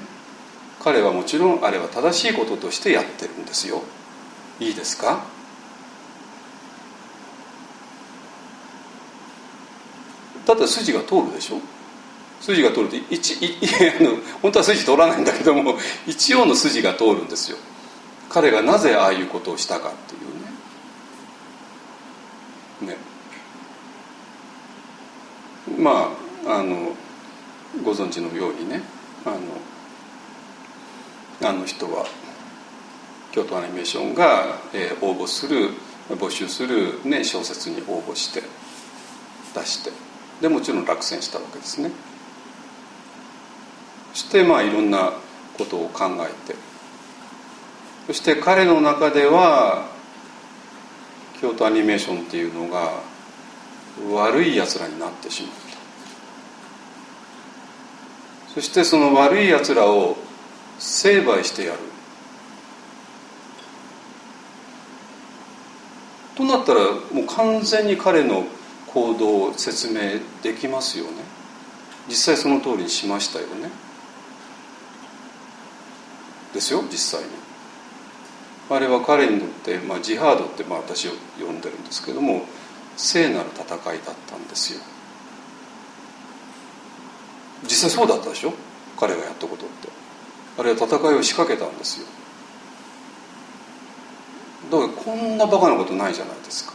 [0.79, 3.81] 彼はもちろんあれは正しいこととしてやってるんですよ。
[4.59, 5.25] いいですか？
[10.45, 11.59] だって筋が通るでしょ？
[12.39, 13.57] 筋が通るって一い
[13.99, 15.73] あの本当は筋通らないんだけども
[16.05, 17.57] 一応の筋が通るんですよ。
[18.29, 20.21] 彼がなぜああいうことをしたかっていう
[22.85, 22.93] ね。
[22.93, 23.16] ね。
[25.77, 26.11] ま
[26.45, 26.95] ああの
[27.83, 28.81] ご存知のようにね
[29.25, 29.37] あの
[31.49, 32.05] あの人は
[33.31, 35.71] 京都アニメーションが、えー、応募する
[36.09, 38.41] 募集する、ね、小説に応募して
[39.53, 39.91] 出して
[40.41, 41.91] でもちろん落選したわけですね。
[44.13, 45.11] そしてまあいろんな
[45.57, 46.57] ことを考えて
[48.07, 49.89] そして彼の中では
[51.41, 53.01] 京都アニメーションっていうのが
[54.13, 55.57] 悪いやつらになってしまった。
[58.53, 60.17] そしてその悪いやつらを
[60.79, 61.79] 成敗してやる。
[66.35, 66.79] となったら
[67.11, 68.45] もう完全に彼の
[68.87, 71.11] 行動を説明できますよね。
[72.07, 73.69] 実際その通りにしましたよね。
[76.53, 77.29] ですよ実際に。
[78.69, 82.43] あれは彼にとって、まあ、ジハードってまあ私を呼んでるんですけども
[82.97, 84.81] 聖なる戦いだったんですよ。
[87.63, 88.53] 実際そうだったでしょ？
[88.99, 89.87] 彼がやったことって。
[90.57, 92.07] あれは戦いを仕掛けたんですよ。
[94.71, 96.73] だからこんなバカなことないじゃないですか。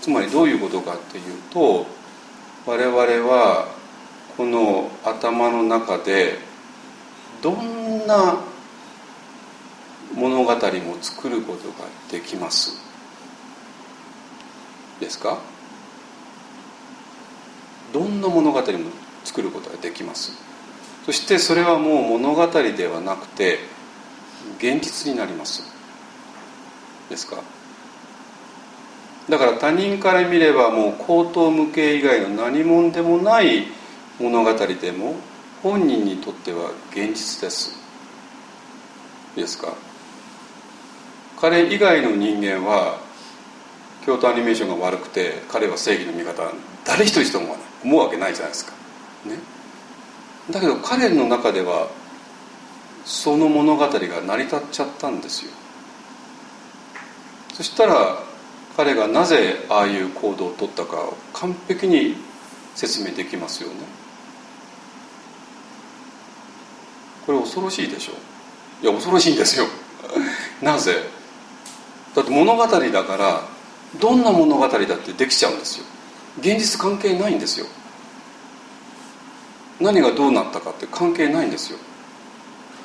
[0.00, 1.86] つまりどういうことかっていうと
[2.66, 3.68] 我々は
[4.36, 6.38] この頭の中で
[7.40, 8.36] どんな
[10.14, 10.56] 物語も
[11.00, 12.91] 作ることができます。
[15.02, 15.38] ですか？
[17.92, 18.64] どんな物語も
[19.24, 20.32] 作ることができます。
[21.04, 23.58] そしてそれはもう物語ではなくて
[24.58, 25.64] 現実になります。
[27.10, 27.42] ですか？
[29.28, 33.66] だから他人から見ればもう口頭無形以外の何者でもない
[34.18, 35.16] 物語でも
[35.62, 37.76] 本人にとっては現実です。
[39.36, 39.74] ですか？
[41.40, 43.00] 彼以外の人間は
[44.04, 46.50] 京都アニメーションが悪くて彼は正義の味方
[46.84, 48.72] 誰一人とも思うわけないじゃないですか。
[49.24, 49.38] ね。
[50.50, 51.88] だけど彼の中では
[53.04, 55.52] その物語が成り立っちゃったんですよ。
[57.52, 58.18] そしたら
[58.76, 62.16] 彼がなぜああいう行動をとったかを完璧に
[62.74, 63.74] 説明できますよね。
[67.26, 68.12] これ恐ろしいでしょ。
[68.82, 69.66] いや恐ろしいんですよ。
[70.60, 70.96] なぜ？
[72.14, 73.51] だって物語だから
[74.00, 75.84] どんな物語だってできちゃうんですよ。
[76.38, 77.66] 現実関係ないんですよ。
[79.80, 81.78] 何がどうなったかって関係ないんですよ、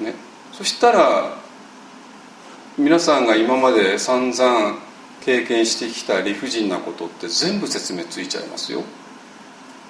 [0.01, 0.15] ね、
[0.51, 1.37] そしたら
[2.77, 4.79] 皆さんが今まで散々
[5.21, 8.83] 経験してきた理不尽なことって全部説明ついちゃいますよ。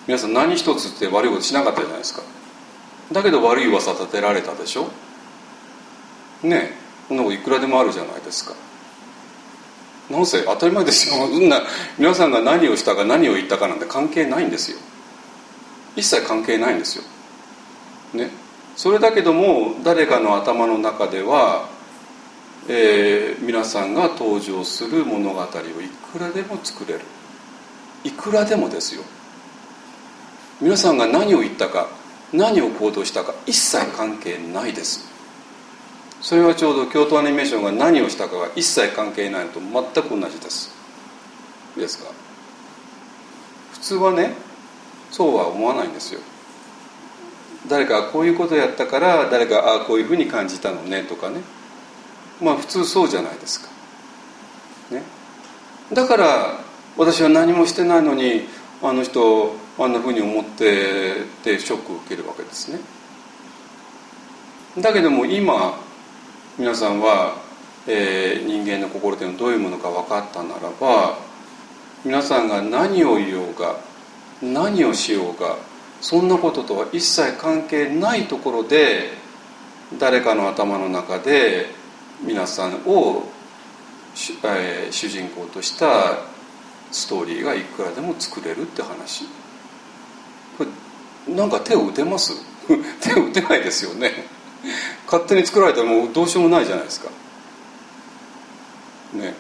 [0.08, 2.24] 皆さん何一つって悪いことしなかったじゃないですか。
[3.12, 4.88] だけど悪い噂立てられたでしょ。
[6.44, 6.72] ね。
[6.72, 8.54] えこんなこといくらでもあるじゃないですか。
[10.10, 11.28] なぜ当たり前ですよ。
[11.28, 11.62] そんな
[11.98, 14.78] 皆さんが何をしたか何を言ったかなんて関係ないんですよ。
[15.96, 17.04] 一切関係ないんですよ。
[18.14, 18.32] ね、
[18.76, 21.68] それだけども誰かの頭の中では、
[22.70, 25.46] えー、皆さんが登場する物語をい
[26.14, 27.02] くらでも作れる。
[28.04, 29.04] いくらでもですよ。
[30.62, 31.90] 皆さんが何を言ったか
[32.34, 35.17] 何を行動したか一切関係ないです。
[36.22, 40.76] それはちょうど京都アニメーションが何をしたかが一切関係ないのと全く同じです。
[41.78, 42.12] ですか
[43.74, 44.34] 普通はね
[45.12, 46.20] そうは思わないんですよ。
[47.68, 51.42] 誰かこういうことやったから誰かああこういうふうに感じたのねとかね。
[52.42, 53.70] まあ普通そうじゃないですか、
[54.92, 55.02] ね、
[55.92, 56.60] だから
[56.96, 58.48] 私は何もしてないのに
[58.82, 62.80] あの人あんなふうに思っててショックを受けるわけですね。
[64.80, 65.80] だけども今
[66.60, 67.36] 皆さんは、
[67.88, 71.20] えー、人間の心というのはどういうものか分かったならば
[72.04, 73.76] 皆さんが何を言おうが
[74.42, 75.56] 何をしようが
[76.02, 79.10] そんなこととは一切関係ないところで
[80.00, 81.68] 誰かの頭の中で
[82.26, 83.22] 皆さんを、
[84.44, 86.18] えー、主人公とした
[86.92, 89.26] ストーリーがいくらでも作れるって話。
[90.58, 90.66] こ
[91.28, 92.34] れなんか手を打てます？
[93.02, 94.37] 手を打てないですよね。
[95.06, 97.10] 勝手に作られたらもうどうしようもないじゃないですか。
[99.14, 99.34] ね。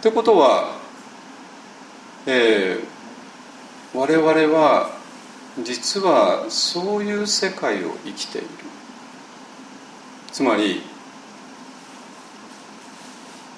[0.00, 0.76] ってことは、
[2.26, 4.90] えー、我々は
[5.62, 8.48] 実はそういう世界を生きている。
[10.32, 10.82] つまり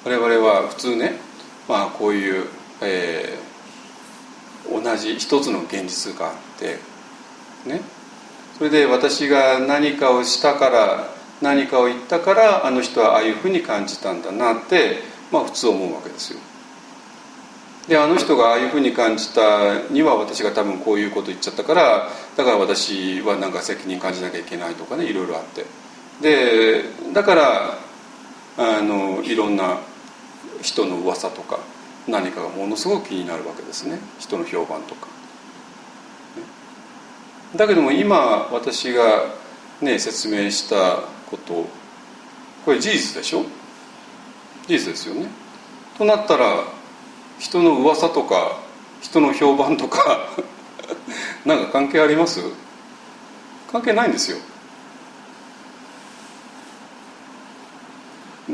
[0.04, 1.14] 我々は普通ね、
[1.68, 2.46] まあ、こういう、
[2.80, 6.78] えー、同じ一つの現実があって
[7.66, 7.80] ね。
[8.62, 11.08] それで私が何かをしたから
[11.40, 15.00] 何かを言ったからあの人はああいうふうに感じたんだなって、
[15.32, 16.38] まあ、普通思うわけですよ。
[17.88, 25.64] であの人がああいうふうに感じたには私が多分こういうこと言っちゃったからだから私はなんか責任感じなきゃいけないとかねいろいろあって
[26.20, 27.78] でだから
[28.58, 29.80] あのいろんな
[30.60, 31.58] 人の噂とか
[32.06, 35.21] 何かがものすごく気になるわけですね人の評判とか。
[37.56, 39.24] だけども今私が
[39.80, 41.00] ね説明した
[41.30, 41.66] こと
[42.64, 43.42] これ事実でしょ？
[44.66, 45.26] 事実ですよね。
[45.98, 46.64] となったら
[47.38, 48.58] 人の噂とか
[49.00, 50.28] 人の評判とか
[51.44, 52.40] なんか関係あります？
[53.70, 54.38] 関係ないんですよ。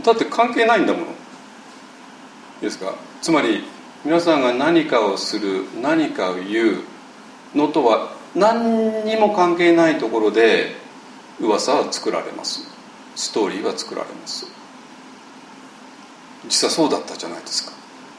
[0.03, 1.07] だって関係ないんだもの。
[1.07, 1.09] い
[2.63, 2.95] いですか？
[3.21, 3.65] つまり
[4.05, 6.81] 皆さんが何かをする何かを言う
[7.55, 10.77] のとは何にも関係ないところで
[11.41, 12.63] 噂は作られます。
[13.17, 14.47] ストーリーは作られます。
[16.49, 17.79] 実はそうだったじゃないですか。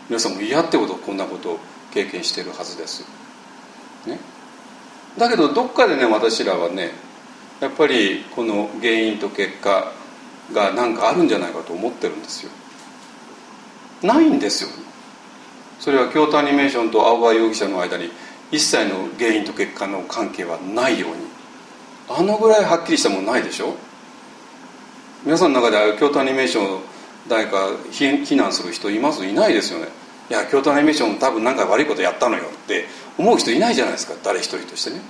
[0.10, 1.60] 皆さんも嫌ってことこんなことを
[1.92, 3.06] 経験してるはずです、
[4.08, 4.20] ね、
[5.18, 6.92] だけどどっかでね私らはね
[7.60, 9.92] やっぱりこの原因と結果
[10.52, 12.52] が何かあるんじゃないかと思ってるんですよ。
[14.02, 14.70] ないんですよ。
[15.80, 18.10] それは京都アニメーションと青葉容疑者の間に
[18.52, 21.18] 一切の原因と結果の関係はないように。
[22.10, 23.76] あのぐらいはっきりしたもんないでしょ？
[25.24, 26.82] 皆さんの中で京都アニメーション
[27.28, 29.24] 誰か非難する人います？
[29.26, 29.88] いないですよね。
[30.30, 32.86] いや京都アニメーション多分何か悪いことやったのよって
[33.18, 35.02] 思う人いないじゃないですか誰一人としてね。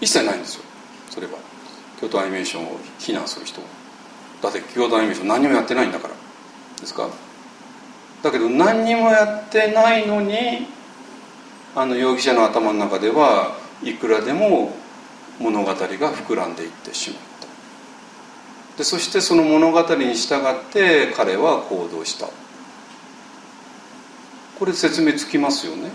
[0.00, 0.64] 一切ないんですよ。
[1.10, 1.32] それは。
[2.00, 3.60] 京都アニメーションを非難する人
[4.42, 6.14] だって京都アニメーション何もやってないんだから。
[6.80, 7.08] ですか？
[8.22, 10.66] だけど何にもやってないのに
[11.74, 14.74] あの容疑者の頭の中ではいくらでも
[15.38, 18.78] 物語が膨らんでいってしまった。
[18.78, 22.28] でそしてその物語に従って彼は行動した。
[24.58, 25.90] これ説明つきますよね。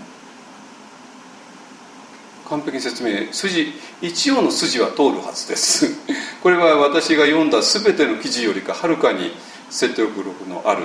[2.48, 3.32] 完璧に説明。
[3.32, 5.94] 筋一応の筋は通るはずです。
[6.42, 9.32] これは私が読んだ全ての記事よりかはるかに
[9.70, 10.84] 説得力のある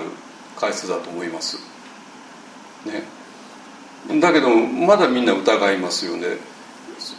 [0.58, 1.58] 回数だと思います。
[2.86, 3.23] ね。
[4.20, 6.38] だけどまだみんな疑いますよね。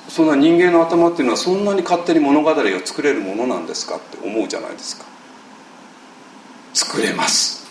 [0.09, 3.97] そんな人間の頭っていうのはそんなに勝手に物語が作れるものなんですか？
[3.97, 5.05] って思うじゃないですか。
[6.74, 7.66] 作れます。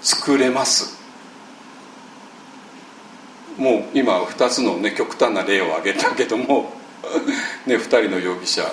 [0.00, 0.96] 作れます。
[3.58, 6.72] もう今2つのね極端な例を挙げたけども
[7.66, 8.70] ね2人の容疑者1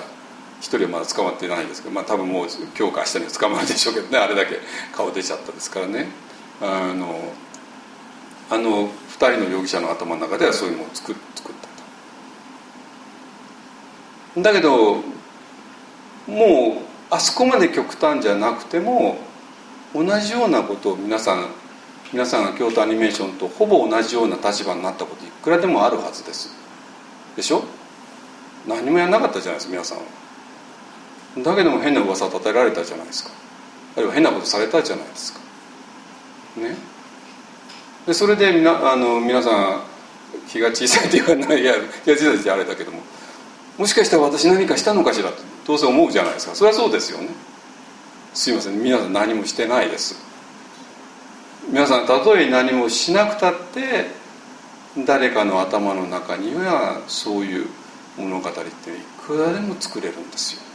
[0.61, 2.47] 人はまだ捕まってないですけど、まあ、多分もう
[2.77, 4.59] 今日か明日には捕まるでしょうけどねあれだけ
[4.95, 6.07] 顔出ちゃったですからね。
[6.61, 7.19] あの
[8.49, 11.67] あの2人の容疑者の頭の中ではそういうものを作作った
[14.35, 14.41] と。
[14.41, 15.01] だけども
[16.31, 19.17] うあそこまで極端じゃなくても
[19.93, 21.47] 同じようなことを皆さん
[22.13, 26.53] 皆さんが京都アニメーションとほぼ同じような立場になったこといくらでもあるはずです。
[27.35, 27.63] でしょ？
[28.67, 30.03] 何もやらなかったじゃないですか皆さんは。
[31.43, 33.31] だけども変な噂を立てられたじゃないですか。
[33.97, 35.39] あるいは変なことされたじゃないですか。
[36.57, 36.75] ね？
[38.05, 39.81] でそれでみなあの皆さん
[40.47, 42.99] 気が小さいって言わないいや気が小さいってあれだけども
[43.77, 46.55] もしかしたら私何かしたのかしらとどうせ思うじゃないですか。
[46.55, 47.29] それはそうですよね。
[48.33, 48.81] すいません。
[48.81, 50.15] 皆さん何もしてないです。
[51.69, 54.05] 皆さんたとえ何もしなくたって
[55.05, 57.67] 誰かの頭の中にはそういう
[58.17, 58.63] 物語ってい
[59.25, 60.67] くらでも作れるんですよ、ね、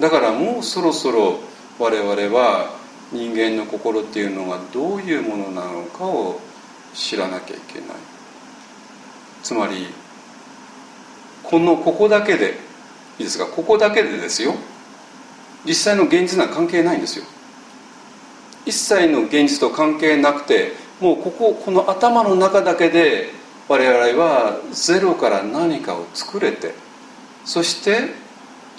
[0.00, 1.38] だからもうそろそろ
[1.78, 2.81] 我々は
[3.12, 6.40] 人間の心っていうのがどういうものなのかを
[6.94, 7.88] 知らなきゃいけない。
[9.42, 9.86] つまり
[11.42, 12.54] このここだけで
[13.18, 13.46] いいですか？
[13.46, 14.54] ここだけでですよ。
[15.64, 17.24] 実際の現実には関係ないんですよ。
[18.64, 23.30] 一切の現実と関係なくてもうこここの頭の中だけで
[23.68, 26.74] 我々はゼロから何かを作れて
[27.44, 28.10] そして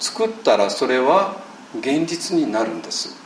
[0.00, 1.36] 作ったらそれは
[1.78, 3.22] 現実になるんです。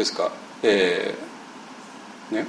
[0.00, 0.32] ですか？
[0.62, 2.46] えー、ね？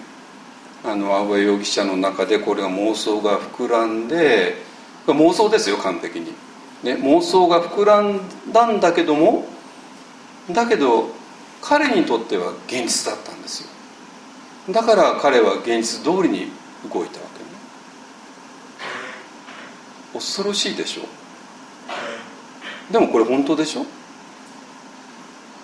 [0.86, 4.56] あの青江容疑者の中でこれが妄想が膨らんで
[5.06, 6.34] 妄想ですよ完璧に、
[6.82, 8.22] ね、妄想が膨らん
[8.52, 9.46] だんだけども
[10.50, 11.10] だけど
[11.62, 13.70] 彼にとっては現実だったんですよ。
[14.74, 16.48] だから彼は現実通りに
[16.92, 17.50] 動いたわけね。
[20.14, 21.02] 恐ろしいでしょ？
[22.92, 23.86] でもこれ本当でしょ？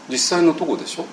[0.09, 1.05] 実際のとこでしょ？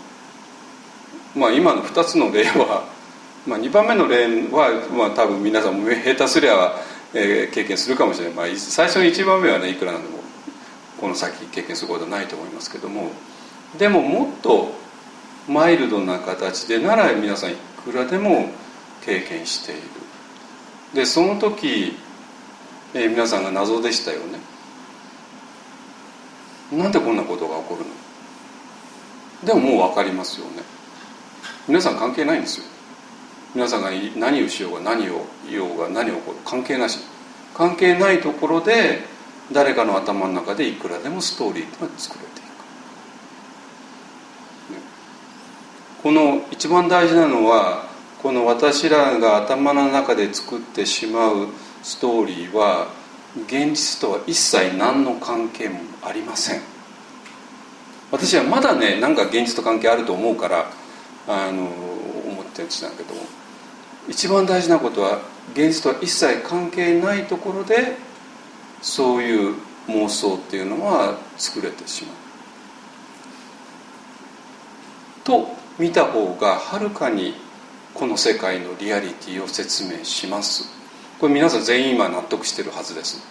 [1.34, 2.84] まあ今の2つの例は
[3.46, 6.80] まあ、2番目の例は、まあ、多分皆さんも下手すりゃ、
[7.12, 10.18] えー、経験するかもしれない、まあ、最初の1番目はねいくらなんでも
[10.98, 13.10] この先経験することはないと思いますけども。
[13.78, 14.72] でももっと
[15.48, 18.50] マイルドな形でなら皆さんいくらでも
[19.04, 19.82] 経験している。
[20.94, 21.96] でその時、
[22.94, 24.38] えー、皆さんが謎でしたよね。
[26.72, 27.86] なんでこんなことが起こるの？
[29.44, 30.62] でももう分かりますよね。
[31.66, 32.66] 皆さん関係ないんですよ。
[33.54, 36.98] 皆さんが何をしようが何を言おうが何を起こる関係なし。
[37.54, 39.04] 関係ないところで
[39.52, 42.46] 誰かの頭の中でいくらでもストーリーが作れていく、
[46.02, 47.86] この一番大事なのは
[48.20, 51.46] この私らが頭の中で作ってしまう
[51.84, 52.88] ストーリーは
[53.46, 56.60] 現実とは一切何の関係もありません。
[58.10, 60.72] 私はまだねなんか現実と関係あると思うから
[61.26, 63.20] あの思ってるんですけども
[64.08, 65.20] 一番大事なことは
[65.52, 67.96] 現実とは一切関係ないところで
[68.82, 69.56] そういう
[69.88, 72.14] 妄想っていうのは作れてしまう。
[75.24, 75.48] と
[75.78, 77.34] 見た方がはるかに
[77.94, 80.68] この世界のリアリティを説明します。
[81.18, 83.26] これ皆さん全員今納得してるはずです。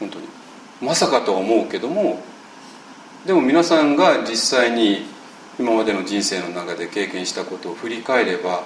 [0.00, 0.28] 本当に。
[0.80, 2.20] まさかとは思うけども
[3.26, 5.06] でも皆さんが実際に
[5.58, 8.64] 今までの人生の中で経験したことを振り返れば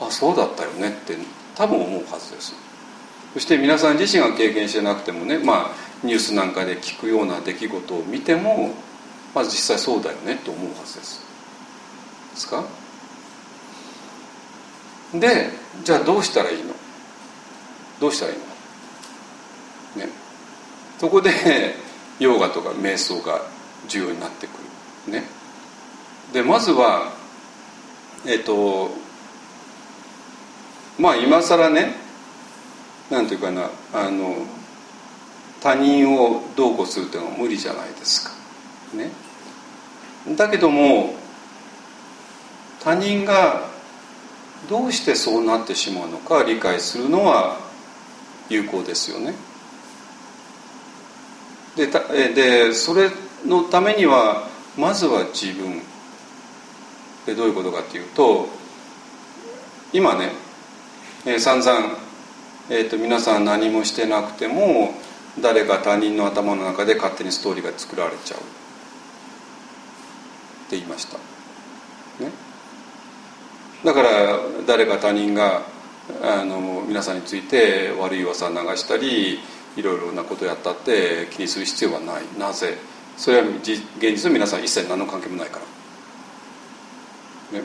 [0.00, 1.16] あそうだったよねって
[1.54, 2.54] 多分思うはずです。
[3.34, 5.70] そして皆さん自身が経験してなくてもねまあ
[6.02, 8.70] ニュースなんかで聞くような出来事を見ても
[9.34, 11.20] まあ実際そうだよねって思うはずです。
[12.32, 12.64] ですか？
[15.12, 15.50] で
[15.84, 16.74] じゃあどうしたらいいの？
[18.00, 18.38] どうしたらいい
[19.96, 20.06] の？
[20.06, 20.12] ね。
[20.98, 21.30] そこで
[22.18, 23.42] ヨガとか瞑想が
[23.88, 24.50] 重要になってく
[25.06, 25.12] る。
[25.12, 25.24] ね。
[26.34, 27.12] でまずは
[28.26, 28.90] えっ、と
[30.98, 31.94] まあ今更ね
[33.08, 34.34] なんていうかなあの
[35.62, 38.34] 他人をどうこうするっていうのは無理じゃないですか。
[38.96, 39.10] ね、
[40.36, 41.14] だけども
[42.80, 43.68] 他人が
[44.68, 47.58] どうしてそうなってしまうのか理解するのは
[48.48, 49.34] 有効ですよね。
[51.76, 51.86] で
[52.34, 53.10] でそれ
[53.46, 55.80] のためにはまずは自分
[57.26, 58.48] でどういうことかっていうと
[59.92, 60.30] 今ね
[61.26, 61.96] えー、散々、
[62.68, 64.92] えーと、皆さん何もしてなくても
[65.40, 68.40] 誰か他人の頭の中で勝手にストーリーが作られちゃう。
[68.40, 68.42] っ
[70.68, 72.30] て言いました、ね、
[73.84, 75.62] だから誰か他人が
[76.22, 79.38] あの皆さんについて悪い噂流したり
[79.76, 82.22] いろいろなことやったって気にする必要はない。
[82.38, 82.76] なぜ？
[83.16, 85.64] それは現実の皆さん一切何の関係もないから。
[87.52, 87.62] ね。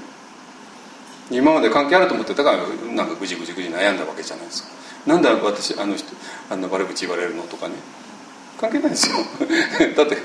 [1.31, 2.57] 今まで関係あると思ってたから
[2.91, 4.69] なんかぐじぐじぐじ悩んだわけじゃないですか。
[5.05, 6.07] なんで私あの人
[6.49, 7.75] あんな悪口言われるのとかね。
[8.59, 9.15] 関係ないですよ。
[9.95, 10.17] だって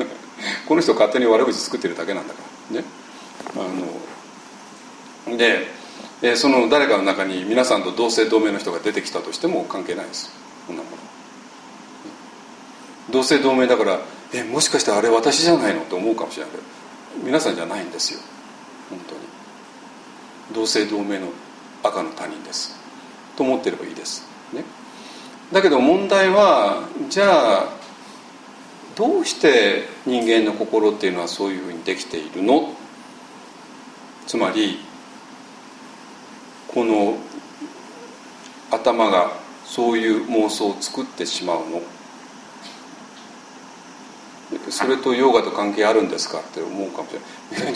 [0.67, 2.41] この人勝手に悪口作ってるだけなんだか
[2.73, 2.81] ら。
[2.81, 2.85] ね。
[3.57, 5.69] あので
[6.23, 10.31] えその誰かの中に皆さんと同姓同名の人が出てきたとしても関係ないです。
[10.67, 10.97] こんなもの。
[13.11, 14.01] 同姓同名だから
[14.33, 15.83] えもしかしてあれ私じゃないの？
[15.83, 16.53] って思うかもしれない。
[16.53, 16.63] けど
[17.23, 18.21] 皆さんじゃないんですよ。
[20.53, 21.29] 同姓同名の
[21.83, 22.77] 赤の他人です。
[23.37, 24.63] と思ってればいいです、ね、
[25.53, 27.69] だけど問題はじゃあ
[28.95, 32.69] どうして人間の心っていうのはそういうふうにできているの？
[34.29, 34.79] つまり
[36.69, 37.17] この
[38.71, 39.33] 頭が
[39.65, 41.83] そういう妄想を作ってしまうの？
[44.71, 47.75] それとヨガと関係あるんですかって思うかもしれない。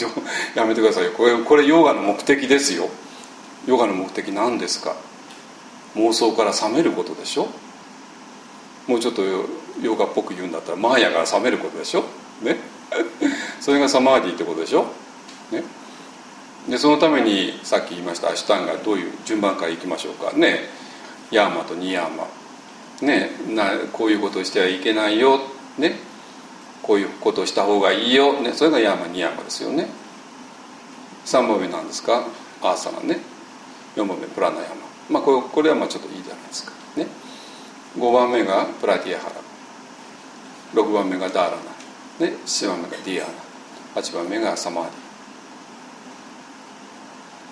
[0.54, 2.88] やめてくださいよこれこれヨガの目的ですよ。
[3.66, 4.94] ヨガの目的何ですか？
[5.96, 7.48] 妄想から覚めることでしょ？
[8.86, 9.22] もうちょっと
[9.82, 12.04] ヨガっぽく言うんだったらマーヤから覚めることでしょ？
[12.42, 12.56] ね？
[13.60, 14.86] それがサマーディってことでしょ？
[15.50, 15.62] ね？
[16.68, 20.32] でそのためにさっき言いましたアシュタンがどういう順番からいきましょうか？
[20.36, 20.60] ね？
[21.30, 22.26] ヤーマとニヤーマ。
[23.06, 23.30] ね？
[23.48, 25.40] なこういうことをしてはいけないよ。
[25.78, 25.96] ね？
[26.88, 29.86] こういうことをした方がいいよ、ね、それがヤーマニヤーマですよね。
[31.26, 32.24] 3番目なんですか？
[32.62, 33.20] アーサナね。
[33.94, 34.76] 4番目プラナヤマ
[35.10, 36.72] まあこれこれはまあちょっといいじゃないですか。
[36.96, 37.06] ね。
[37.96, 39.34] 5番目がプラティアハラ。
[40.82, 41.56] 6番目がダーラ
[42.20, 43.28] ナ、ね、7番目がディアー
[43.94, 44.00] ナ。
[44.00, 44.84] 8番目がサマー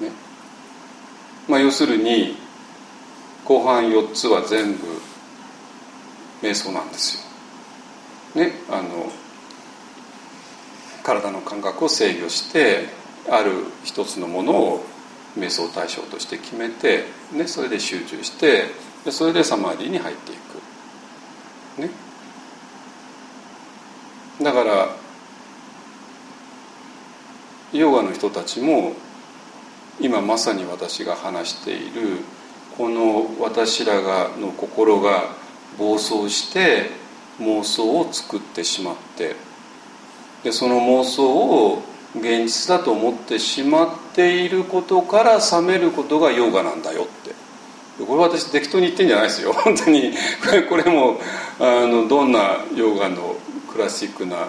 [0.01, 0.17] ディ、ね。
[1.49, 2.37] まあ、要するに
[3.45, 4.87] 後半4つは全部
[6.43, 7.19] 瞑想なんです
[8.35, 8.43] よ。
[8.43, 9.11] ね、あの
[11.07, 12.89] 体の感覚を制御して
[13.31, 13.53] ある
[13.85, 14.85] 一つのものを
[15.39, 18.65] 瞑想対象として決めて、ね、それで集中して
[19.05, 21.81] でそれでサマーディに入っていく。
[21.81, 21.91] ね、
[24.43, 24.89] だから
[27.73, 28.95] ヨガの人たちも
[30.01, 32.19] 今まさに私が話している
[32.77, 35.25] この私らがの心が
[35.79, 36.91] 暴走して
[37.39, 39.37] 妄想を作ってしまって
[40.47, 41.83] でその妄想を
[42.15, 47.35] 現実だと思ってしまっていることから覚めることがヨガなんだよって。
[48.05, 49.53] これ私適当に言ってんじゃないですよ。
[49.59, 50.13] 本当に。
[50.71, 51.19] これも
[51.59, 53.35] あのどんなヨガの
[53.73, 54.49] クラシックな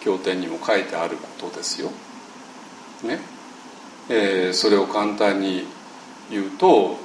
[0.00, 1.90] 経典にも書いてあることですよ。
[3.02, 3.18] ね。
[4.10, 5.66] えー、それを簡単に
[6.30, 6.98] 言うと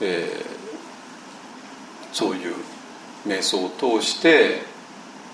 [0.00, 2.54] えー、そういう
[3.26, 4.60] 瞑想を通して、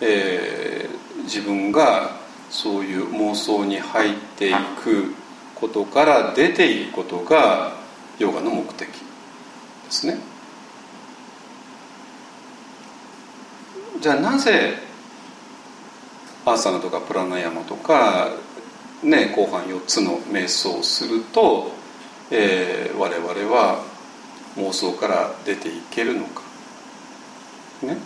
[0.01, 2.16] えー、自分が
[2.51, 5.14] そういう妄想に入っていく
[5.55, 7.75] ことから出ていくことが
[8.18, 8.95] ヨガの目的で
[9.91, 10.18] すね。
[14.01, 14.75] じゃあなぜ
[16.45, 18.31] アーサナとかプラナヤマとか、
[19.03, 21.70] ね、後半4つの瞑想をすると、
[22.31, 23.85] えー、我々は
[24.57, 26.43] 妄想から出ていけるのか
[27.83, 27.97] ね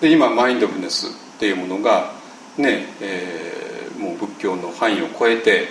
[0.00, 2.12] で今マインドフルネスっていうものが
[2.56, 5.68] ね、えー、もう仏教の範囲を超えて、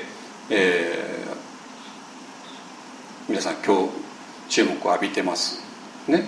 [0.50, 3.92] えー、皆さん今日
[4.50, 5.62] 注目を浴びてます。
[6.08, 6.26] ね。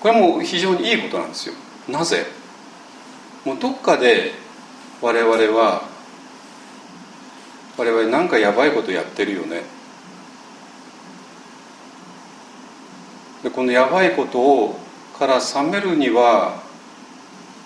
[0.00, 1.54] これも非常にいいことなんですよ。
[1.88, 2.26] なぜ？
[3.44, 4.32] もうどっかで
[5.00, 5.88] 我々は
[7.78, 9.62] 我々なんかやばいことやってるよね。
[13.42, 14.78] でこのやばいことを
[15.18, 16.62] から冷めるには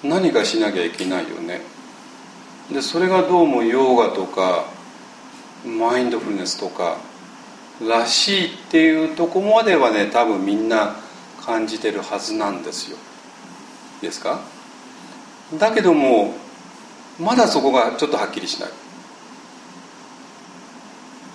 [0.03, 1.61] 何かしなきゃいけないよね。
[2.73, 4.65] でそれがどうもヨーガとか
[5.67, 6.97] マインドフルネスとか
[7.87, 10.97] らしいっていうとこまではね多分みんな
[11.45, 12.97] 感じてるはずなんですよ。
[14.01, 14.41] ですか？
[15.59, 16.35] だけども
[17.21, 18.71] まだそこがちょっとはっきりしない。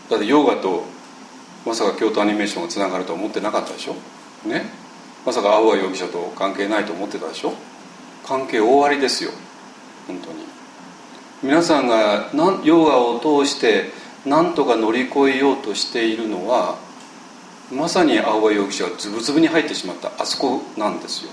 [0.10, 0.84] だってヨガと
[1.66, 3.96] まさか京都アニメーションがつながるとは思ってなかったでしょ？
[4.48, 4.66] ね？
[5.28, 7.52] まさか青葉容疑者と関係ないと思ってたでしょ？
[8.26, 9.32] 関係大ありですよ。
[10.08, 10.38] 本当に。
[11.44, 12.32] 皆さんが
[12.64, 13.92] ヨガを通して
[14.26, 16.78] 何とか乗り越えようとしているのは
[17.70, 20.14] まさに青葉容疑者がズブズブに入ってしまった。
[20.18, 21.32] あそこなんですよ。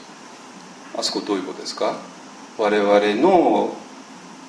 [0.99, 1.95] あそこどういうことですか？
[2.59, 3.77] 我々の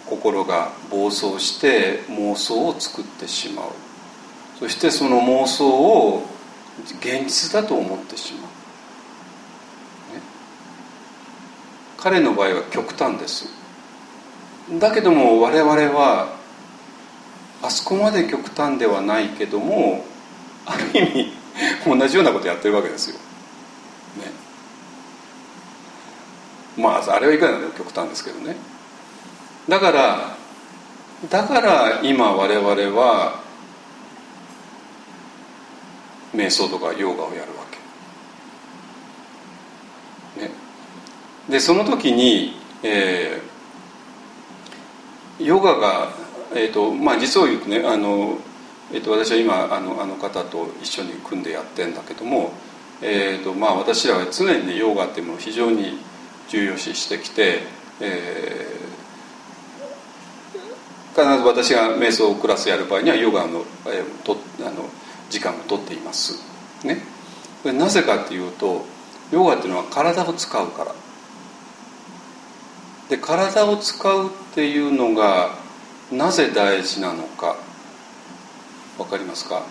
[0.07, 3.65] 心が暴走して妄想を作ってしまう。
[4.57, 6.23] そしてその妄想を
[6.99, 8.44] 現実だと思ってしまう、
[12.05, 13.49] 彼の場合は極端です。
[14.79, 16.35] だけども我々は
[17.63, 20.05] あそこまで極端ではないけども
[20.67, 21.31] ある意味
[21.83, 23.21] 同じようなことやってるわけですよ、ね、
[26.77, 28.55] まああれはいかがでも極端ですけどね。
[29.67, 30.37] だから
[31.27, 32.69] だから今我々
[33.01, 33.41] は
[36.35, 37.65] 瞑想とかヨガをやるわ
[40.35, 40.41] け。
[40.41, 40.51] ね、
[41.49, 46.09] でその時に、えー、ヨガが、
[46.55, 48.37] えーとまあ、実を言うとねあの、
[48.91, 52.51] えー、と私は今あのあの方と一緒に組んでやってんだけども、
[53.01, 55.99] えーとまあ、私らは常に、ヨガっていうものを非常に
[56.49, 57.59] 重要視してきて、
[57.99, 64.89] えー、必ず私が瞑想クラスやる場合にはヨガの,、えー、とあの
[65.29, 66.41] 時間をとっています。
[66.83, 67.01] ね。
[67.65, 68.83] なぜかっていうと
[69.31, 71.04] ヨガっていうのは体を使うから。
[73.09, 75.55] で体を使うっていうのが
[76.11, 77.55] なぜ大事なのか
[78.97, 79.63] 分かりますか？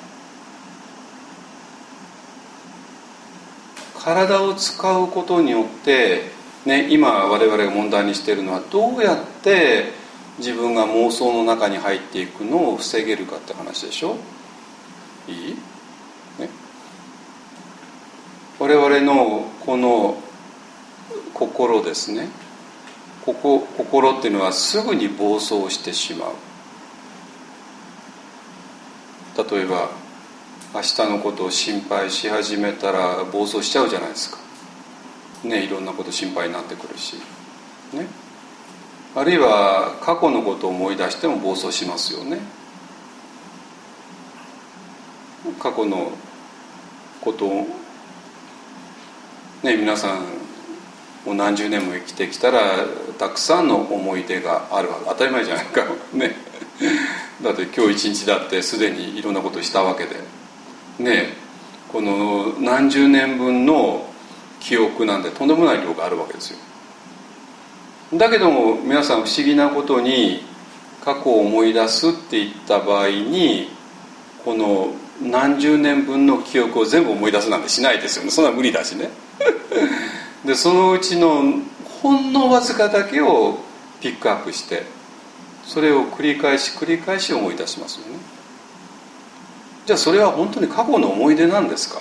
[3.99, 6.31] 体を使うことによって、
[6.67, 9.93] ね、今我々が問題にしているのはどうやって
[10.39, 14.17] 自分が妄想の中に入っていくのを防げるかって話でしょ？
[15.27, 15.57] いい、
[16.39, 16.51] ね、
[18.59, 20.21] 我々のこの
[21.33, 22.29] 心ですね。
[23.25, 26.35] ここ心っていうのはすぐに暴走してしまう。
[29.51, 29.91] 例えば
[30.75, 34.39] 明日のことを心配し始めたら暴走しちゃうじゃないですか。
[35.43, 37.17] ねいろんなこと心配になってくるし。
[37.93, 38.07] ね。
[39.17, 42.39] あるいは過去のことを思い出しても暴走しますよね。
[45.61, 46.13] 過去の
[47.21, 47.67] ことを
[49.63, 50.44] ね皆さん
[51.25, 52.61] もう何十年も生きてきたら
[53.19, 55.05] たくさんの思い出があるわけ。
[55.07, 55.85] 当たり前じゃないか。
[56.13, 56.37] ね。
[57.43, 60.17] だって今日一日だってすでにいろんなことしたわけで。
[60.99, 61.37] ね。
[61.91, 64.07] この何十年分の
[64.61, 66.59] 記憶なんてとんでもない量があるわけですよ。
[68.15, 70.45] だけども皆さん不思議なことに
[71.05, 73.69] 過去を思い出すって言った場合に
[74.45, 78.31] この何十年分の記憶を全部思い出すなんてしないですよね。
[78.31, 79.11] そんな無理だしね。
[80.45, 81.43] でそのうちの
[82.03, 83.59] ほんのわずかだけを
[84.01, 84.83] ピックアップして
[85.65, 88.19] それを繰り返し繰り返し思い出しますよね。
[89.87, 92.01] じゃあそれは本当に過去の思い出なんですか？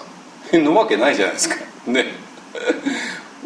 [0.53, 1.55] のわけないじゃないですか。
[1.87, 2.05] ね。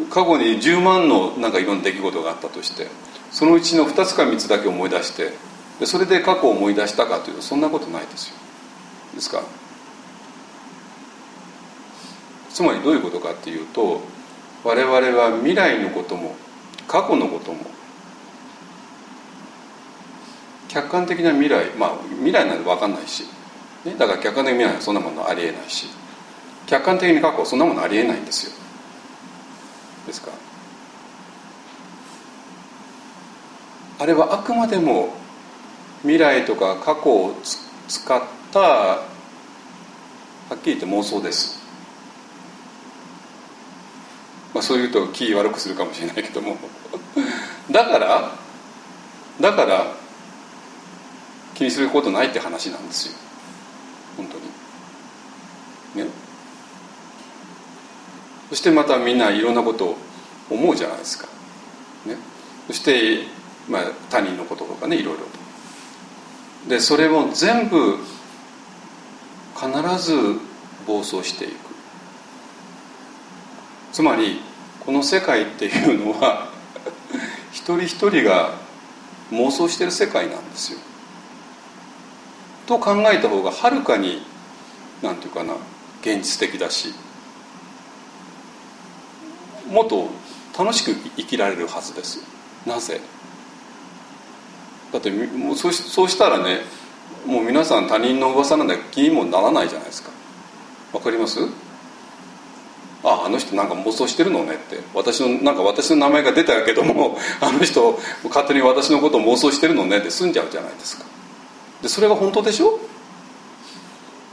[0.09, 2.87] 過去に10万のなんかいろんな出来事があったとして
[3.31, 5.31] そのうちの2つか3つだけ思い出して
[5.79, 8.35] でそれで過去を思い出したかというとそんなことないですよ。
[9.15, 9.41] ですか？
[12.49, 14.01] つまりどういうことかっていうと
[14.67, 16.35] 我々は未来のことも
[16.89, 17.59] 過去のことも
[20.67, 23.23] 客観的な未来まあ未来なんて分かんないし、
[23.85, 25.87] ね、だから客観的な未来はそんなものありえないし
[26.65, 28.51] 客観的に過去はそんなものありえないんですよ。
[30.05, 30.31] ですか
[33.99, 35.13] あれはあくまでも
[36.01, 37.33] 未来とか過去を
[37.87, 39.05] 使ったは
[40.55, 41.56] っきり言って妄想です。
[44.57, 46.57] まあそういうと気悪くするかもしれないけども。
[47.69, 48.35] だから
[49.39, 49.93] だから
[51.53, 53.13] 気にすることないって話なんですよ。
[54.17, 56.07] 本当に。
[56.07, 56.11] ね。
[58.49, 59.97] そしてまたみんないろんなことを
[60.49, 61.27] 思うじゃないですか、
[62.05, 62.15] ね、
[62.67, 63.27] そして、
[63.67, 66.69] まあ、他人のこととかねいろいろと。
[66.69, 67.99] でそれを全部
[69.55, 70.39] 必ず
[70.87, 71.53] 暴走していく。
[73.91, 74.46] つまり
[74.87, 76.47] この世界っていうのは
[77.51, 78.51] 一人一人が
[79.31, 80.79] 妄想してる世界なんですよ。
[82.65, 84.25] と考えた方がはるかに
[85.01, 85.57] 何て言うかな
[86.01, 86.93] 現実的だし
[89.69, 90.09] もっと
[90.57, 92.19] 楽しく生きられるはずです
[92.65, 93.01] なぜ？
[94.93, 96.61] だってもうそうそうしたらね
[97.25, 100.11] もう皆さん他人の噂なんだ気にもならないじゃないですか。
[100.93, 101.39] わかります？
[103.07, 104.79] ああの人なんか妄想してるのねって。
[104.93, 111.05] 私のなんか私の名前が出たけども あの人勝手に私のことを妄想してるのねって済んじゃうじゃないですか。
[111.81, 112.79] でそれが本当でしょ？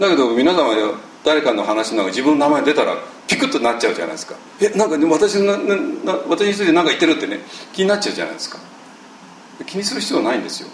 [0.00, 0.74] だけど皆様
[1.22, 2.96] 誰かの話なんか自分の名前出たら
[3.28, 4.34] ピクッとなっちゃうじゃないですか。
[4.60, 7.40] えなんか、ね、私のなな私について何か言ってるってね
[7.72, 8.58] 気になっちゃうじゃないですか。
[9.66, 10.68] 気にする必要ないんですよ。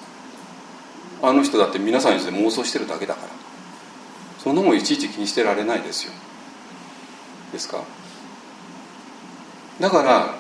[1.23, 3.29] あの人だって皆さんについて妄想してるだけだから。
[4.43, 6.13] そんなもんいちいち気にしてられないですよ。
[7.53, 7.83] ですか？
[9.81, 10.35] だから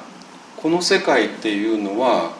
[0.56, 2.32] この世界っていうのは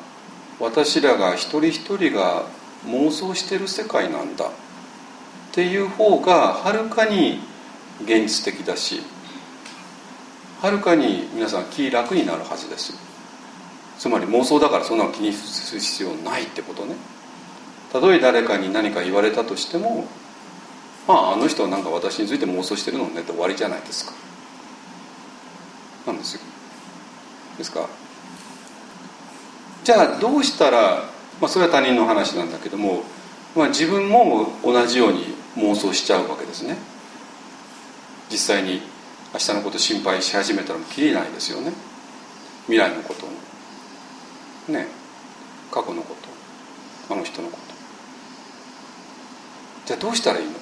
[0.58, 2.44] 私らが一人一人が
[2.86, 4.46] 妄想してる世界なんだ。
[4.46, 4.50] っ
[5.52, 7.40] ていう方がはるかに
[8.02, 9.02] 現実的だし
[10.60, 12.94] はるかに皆さん気楽になるはずです。
[13.98, 16.94] つまり妄想だからそんなの気にする必要ないってことね。
[17.92, 20.06] たとえ誰かに何か言われたとしても
[21.08, 24.12] まああの人はなんか私について妄想してるのねって終わりじゃないですか。
[26.06, 26.40] なんですよ。
[27.58, 27.88] ですか
[29.84, 31.04] じゃあどうしたら、
[31.40, 33.02] まあ、それは他人の話なんだけども、
[33.56, 36.76] まあ、自分も同じように妄想しちゃうわけですね。
[38.30, 38.82] 実際に
[39.32, 41.72] 明日のこと心配し始めたらきりないですよね。
[42.66, 44.86] 未来のことね。
[45.70, 46.14] 過去のこ
[47.08, 47.14] と。
[47.14, 47.74] あの人のこと。
[49.86, 50.52] じゃあどうしたらいいの？
[50.52, 50.58] で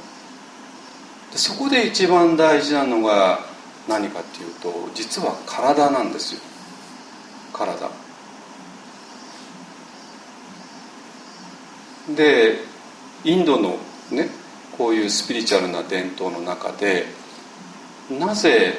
[1.37, 3.41] そこで一番大事なのが
[3.89, 6.41] 何かっていうと実は体なんですよ。
[7.53, 7.91] 体。
[12.15, 12.59] で
[13.25, 13.79] インドの
[14.11, 14.29] ね
[14.77, 17.07] こういうスピリチュアルな伝統の中で
[18.11, 18.79] なぜ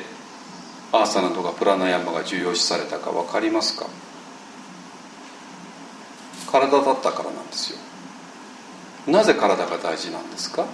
[0.91, 3.85] アーサナとかプラナヤマが重要視されたか分かりますか？
[6.51, 7.79] 体だったからなんですよ。
[9.07, 10.65] なぜ体が大事なんですか？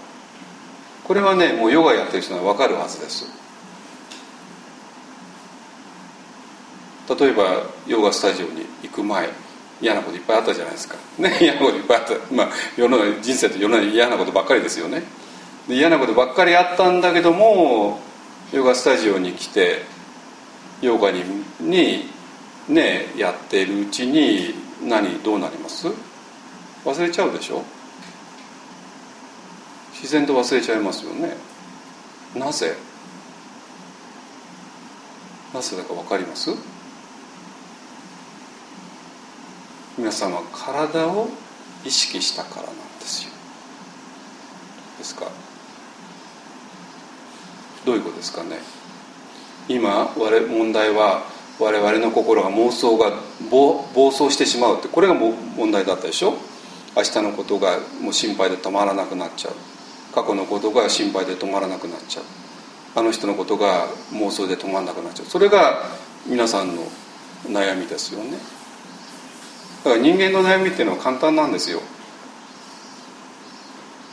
[1.04, 3.26] これはねもうヨガやってる人は分かるはずです。
[7.10, 9.30] 例えばヨガスタジオに行く前
[9.82, 10.96] 嫌なこといっぱいあったじゃないですか。
[11.20, 12.14] ね 嫌なこといっぱいあった。
[12.34, 15.04] まあ世の人生って世の中嫌なことばっかりですよね。
[15.68, 18.00] で嫌なことばっかりあったんだけども
[18.54, 19.84] ヨガスタジオに来て
[20.82, 21.24] ヨガに
[21.60, 22.10] に
[22.68, 24.54] ねやってるうちに
[24.84, 25.88] 何どうなります？
[26.86, 27.64] 忘れちゃうでしょ？
[29.94, 31.36] 自然と忘れちゃいますよね。
[32.36, 32.76] なぜ？
[35.54, 36.52] なぜだか分かります？
[40.06, 41.30] 皆様体を
[41.84, 43.32] 意識したからなんですよ。
[45.00, 45.26] ですか？
[47.88, 48.60] どういうことですかね？
[49.68, 51.24] 今我問題は
[51.60, 53.14] 我々の心が妄想が
[53.50, 56.36] 暴走してしまうってこれが問題だったでしょ？
[56.96, 59.54] 明日のことがもう心配で止まらなくなっちゃう。
[60.14, 62.26] 過去のことが心配で止まらなくなっちゃう。
[62.94, 65.26] あの人のことが妄想で止まらなくなっちゃう。
[65.26, 65.82] それが
[66.28, 66.84] 皆さんの
[67.48, 68.38] 悩みですよね。
[69.86, 71.80] だから人間の悩みっていうのは簡単なんですよ。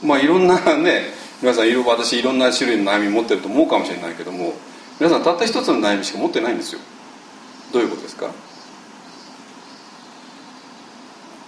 [0.05, 1.05] まあいろんなね
[1.41, 4.53] 皆さん私いろんな種類の悩み持ってると思うかもしれないけども
[5.01, 6.81] 皆さんたった一つの悩みしか持ってないんですよ。
[7.73, 8.27] どういうことですか？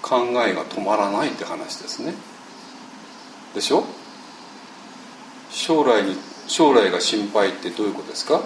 [0.01, 2.15] 考えが止まらないって話ですね。
[3.55, 3.85] でしょ？
[5.51, 6.17] 将来に
[6.47, 8.43] 将来が心配ってどういうことですか？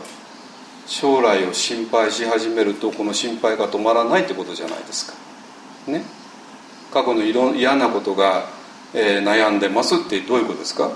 [0.86, 5.16] 将来を心配し始めるとこの心配が止まらないってことじゃないですか。
[5.88, 6.04] ね
[6.92, 7.22] 過去の
[7.54, 8.44] 嫌なことが、
[8.94, 10.90] えー、悩んでますってどういうことですか？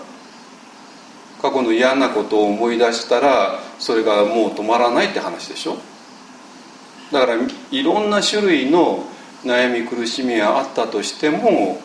[1.43, 5.76] 過去の嫌なことを思い出したらそれがもう止まらないって話でしょ？
[7.11, 7.36] だから
[7.70, 9.05] いろんな種類の
[9.45, 11.80] 悩み苦しみがあったとしても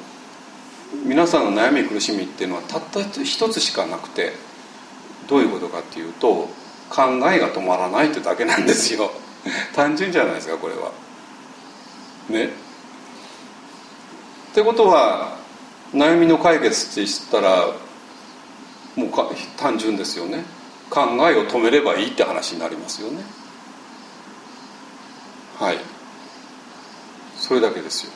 [1.03, 4.31] 皆さんの悩み苦しみっていうのはたった一つしかなくて
[5.27, 6.47] どういうことかっていうと
[6.89, 9.11] 考えが止まらないってだけなんですよ
[9.75, 10.91] 単純じゃないですかこれは。
[12.29, 12.51] ね。
[14.51, 15.37] ってことは
[15.93, 17.67] 悩みの解決って言ったら
[18.95, 20.43] もうか単純ですよね。
[20.89, 23.23] 考えを止めればいいって話になりますよね。
[25.59, 25.77] はい。
[27.35, 28.11] それだけですよ。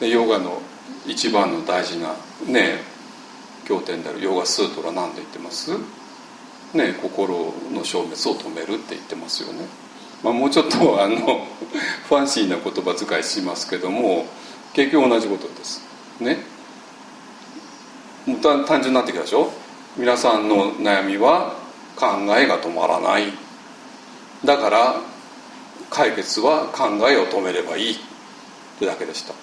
[0.00, 0.60] でヨガの
[1.06, 2.14] 一番の大事な
[2.46, 2.80] ね
[3.66, 5.70] 経典であるヨガスートラ何て言ってます？
[6.74, 9.66] ね心の消滅を止めるって言ってますよね、
[10.22, 11.16] まあ、もうちょっとあの
[12.08, 14.26] ファンシーな言葉遣いしますけども
[14.72, 15.82] 結局同じことです。
[16.20, 16.38] ね。
[18.26, 19.50] もう単純になってきたでしょ？
[19.96, 21.54] 皆さんの悩みは
[21.96, 22.06] 考
[22.36, 23.32] えが止まらない。
[24.44, 25.00] だから
[25.90, 27.92] 解決は考えを止めればいい。
[27.92, 27.96] っ
[28.78, 29.34] てだけでした。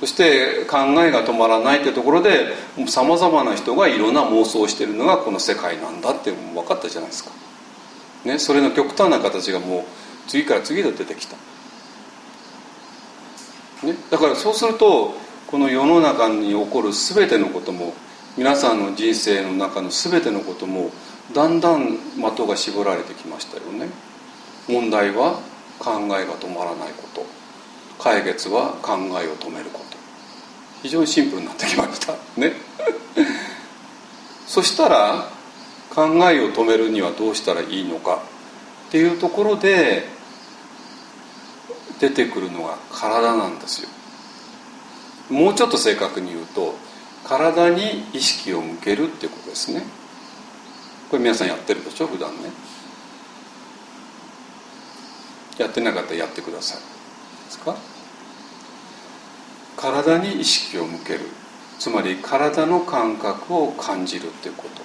[0.00, 2.52] そして考えが止まらないってところで
[2.86, 7.30] さまざまな人がいろんな妄想をしているのがこの世界なんだって分かったじゃないですか、
[8.26, 9.84] ね、それの極端な形がもう
[10.28, 11.36] 次から次へと出てきた、
[13.86, 15.14] ね、だからそうすると
[15.46, 17.94] この世の中に起こる全てのことも
[18.36, 20.90] 皆さんの人生の中の全てのことも
[21.32, 23.88] だんだん的が絞られてきましたよね。
[24.68, 25.40] 問題は
[25.78, 27.24] 考えが止まらないこと。
[27.98, 29.96] 解決は考えを止めること。
[30.82, 32.12] 非常にシンプルになってきました。
[32.36, 32.52] ね。
[34.46, 35.28] そしたら
[35.94, 38.22] 考えを止めるにはどうしたらいいのか
[38.88, 40.04] っていうところで
[42.00, 43.88] 出てくるのが体なんですよ。
[45.30, 46.74] もうちょっと正確に言うと
[47.24, 49.82] 体に意識を向けるっていうことですね。
[51.10, 52.06] これ皆さんやってるでしょ？
[52.06, 52.50] 普段ね。
[55.58, 56.78] やってなかったらやってください。
[56.78, 57.76] ですか？
[59.76, 61.20] 体に意識を向ける。
[61.78, 64.82] つまり体の感覚を感じるっていうこと。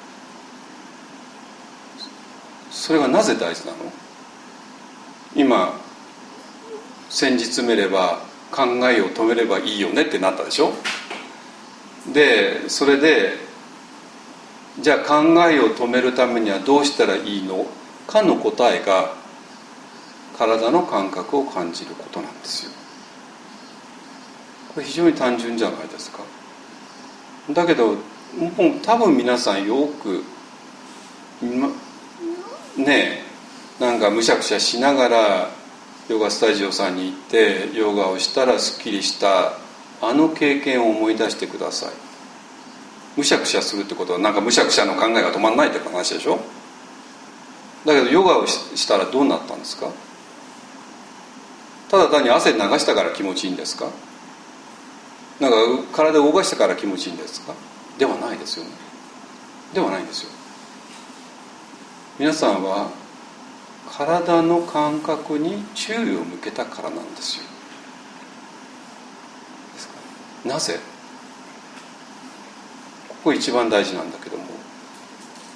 [2.72, 3.78] それがなぜ大事なの？
[5.36, 5.74] 今
[7.12, 10.72] 先日詰めれば考えを止めればいいよねってなったでしょ？
[12.14, 13.34] でそれで
[14.80, 15.16] じゃあ考
[15.50, 17.68] えを止めるためにはどうしたらいいの？
[18.08, 19.14] かの答えが
[20.38, 22.72] 体の感覚を感じることなんですよ。
[24.74, 26.20] これ非常に単純じゃないですか。
[27.52, 28.00] だけどもう
[28.82, 30.24] 多分皆さんよく
[32.78, 35.50] ねえなんかむしゃくしゃしながら
[36.12, 39.54] ヨガスタジオさんに行ってヨガをしたらすっきりした
[40.02, 41.90] あの経験を思い出してください。
[43.16, 46.38] むしゃくしゃするってことはなんかむしゃくしゃの考えが止まらないって話でしょ？
[47.86, 49.90] だけどヨガをしたらどうなったんですか？
[51.90, 53.88] ただ単に汗流したから気持ちいいんですか？
[55.40, 55.58] なんか
[55.94, 57.54] 体を動かしたから気持ちいいんですか？
[57.98, 58.72] ではないですよね。
[59.74, 60.30] ではないんですよ。
[62.20, 62.92] 皆さんは
[63.92, 67.44] 体の感覚に注意を向けたからなんですよ。
[70.46, 70.80] なぜ？
[73.10, 74.46] ここ一番大事なんだけども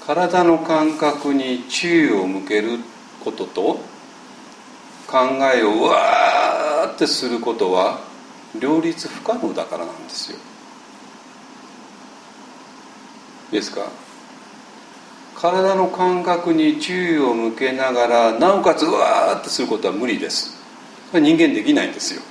[0.06, 2.78] 体の感覚に注意を向ける
[3.24, 3.80] ことと
[5.08, 5.18] 考
[5.56, 8.02] えをうわーってすることは
[8.60, 10.38] 両立不可能だからなんですよ。
[13.52, 13.88] ですか？
[15.36, 20.56] 体の感覚に注意を向けながらなおかつうわーってすることは無理です。
[21.14, 22.22] 人間できないんですよ。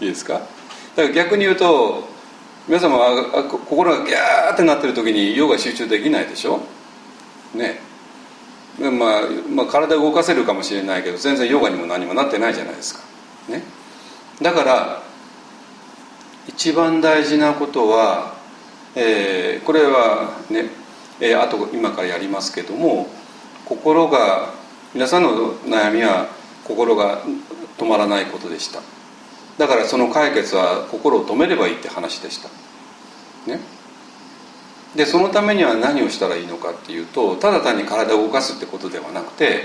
[0.00, 0.34] いいですか？
[0.34, 2.08] だから逆に言うと
[2.68, 6.60] 皆様は心がギャーってなってる時にヨガ集中できないでしょ？
[7.54, 7.80] ね。
[8.78, 13.00] まあ、まあ体動かせるかもしれないけど全然ヨガにも何もなってないじゃないですか。
[13.48, 13.62] ね。
[14.40, 15.02] だから
[16.48, 18.34] 一番大事なことは、
[18.96, 20.70] えー、これはね、
[21.20, 23.08] えー、あと今からやりますけども
[23.64, 24.52] 心が
[24.94, 26.28] 皆さんの悩みは
[26.64, 27.22] 心が
[27.78, 28.80] 止まらないことでした。
[29.58, 32.48] だからその解決は心を止めればいいって話でした。
[33.46, 33.60] ね。
[34.96, 39.62] でそのためには何をしたらいいのかっていうとただ単に体を動かすってことではなくて、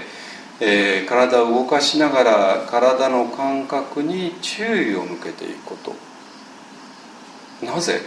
[0.61, 5.93] えー、体を動かしながら体の感覚に注意を向けていくこと。
[7.65, 8.01] なぜ？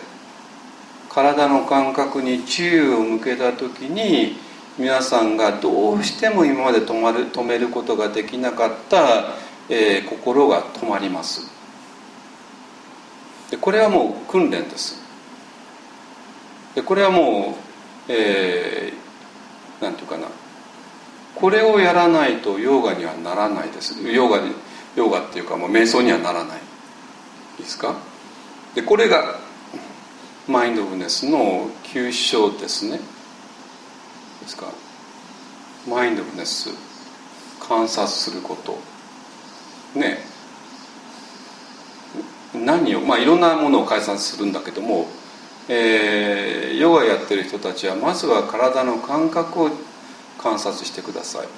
[1.13, 4.37] 体の感覚に注意を向けた時に
[4.79, 9.35] 皆さんがどうしても今まで止まる止めることができなかった、
[9.69, 11.51] えー、心が止まります。
[13.51, 15.03] でこれはもう訓練です。
[16.77, 17.57] でこれはも
[18.09, 20.29] う、えー、なんていうかな。
[21.35, 24.01] これをやらないとヨガにはならないです。
[24.03, 24.53] ヨガに
[24.95, 26.59] ヨガっていうかもう瞑想にはならない。
[26.59, 26.61] い
[27.61, 27.97] いですか？
[28.75, 29.41] でこれが
[30.51, 32.99] マインドフルネスの急所ですね。
[34.43, 34.67] ですか。
[35.89, 36.71] マインドフルネス。
[37.61, 38.77] 観察すること。
[39.99, 40.19] ね。
[42.53, 45.07] 何をまあいろんなものを観察するんだけども、
[45.69, 49.71] えー、ヨガやってる人たちはまずは体の感覚を
[50.37, 51.49] 観察してください、ね、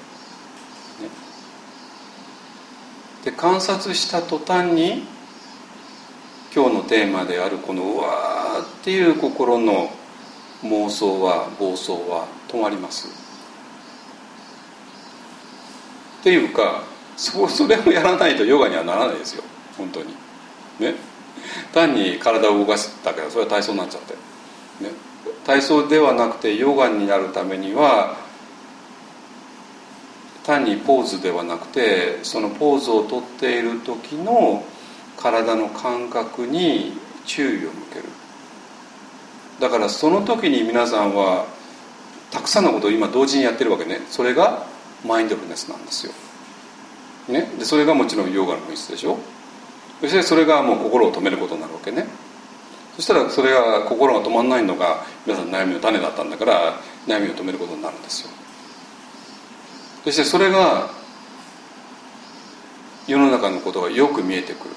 [3.25, 5.07] で観察した途端に
[6.55, 9.91] 今日のテーマであるこのうわーっていう心の
[10.63, 13.09] 妄想は暴走は止まります。
[16.21, 16.85] っていうか
[17.17, 19.43] そそれをやらないとヨガにはならないですよ。
[19.79, 20.15] 本当に。
[20.79, 20.95] ね。
[21.73, 24.13] 単に体を動かしたけどそれは体操になっちゃって、
[24.85, 24.91] ね、
[25.45, 28.17] 体操ではなくてヨガになるためには
[30.45, 34.65] 単にポーズではなくてそのポーズをとっている時の
[35.23, 36.93] 体の感覚に
[37.25, 38.05] 注意を向ける。
[39.61, 41.47] だからその時に皆さんは
[42.33, 44.01] たくさんのことを今同時にやってるわけね。
[44.11, 44.67] それが
[45.07, 46.13] マインドフルネスなんですよ、
[47.29, 49.19] ね、でそれがもちろんヨガの本質でしょ。
[50.01, 52.07] そしてそれがもう心を止めることになるわけね。
[52.97, 56.75] そしたらそれが心が止まんないのが皆さん悩みの種だったんだから
[57.07, 58.31] 悩みを止めることになるんですよ。
[60.05, 60.91] そしてそれが
[63.07, 64.75] 世の中のことがよく見えてくる。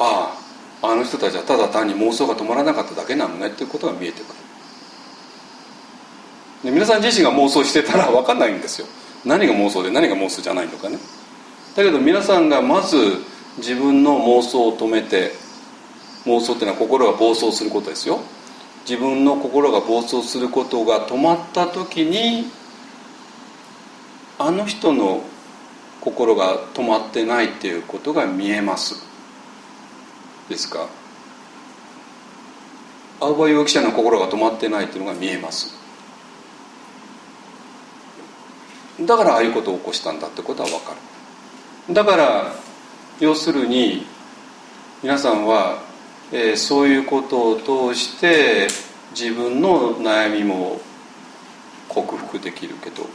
[0.00, 0.34] あ
[0.82, 4.34] ああの人たちはただ単に妄想が止まらなかっただけなのねっていうことが見えてくる。
[6.64, 8.86] で皆さん自身が妄想してたら分かんないんですよ。
[9.24, 10.98] 何が妄想で何が妄想じゃないのかね。
[11.76, 12.96] だけど皆さんがまず
[13.58, 15.32] 自分の妄想を止めて
[16.24, 18.20] 妄想っていうのは心が暴走することですよ。
[18.88, 22.46] 自分の心が暴走することが止まった時に
[24.38, 25.22] あの人の
[26.00, 29.09] 心が止まってないっていうことが見えます。
[30.50, 30.88] ですか？
[33.20, 35.74] 青葉容疑者の心が止まってないっていうのが見えます。
[39.00, 40.92] だからああいうことを起こしたんだってことは分か
[41.88, 41.94] る。
[41.94, 42.52] だから
[43.20, 44.04] 要するに
[45.02, 45.82] 皆さんは、
[46.32, 48.66] えー、そういうことを通して
[49.12, 50.80] 自分の悩みも
[51.88, 53.06] 克服できるけど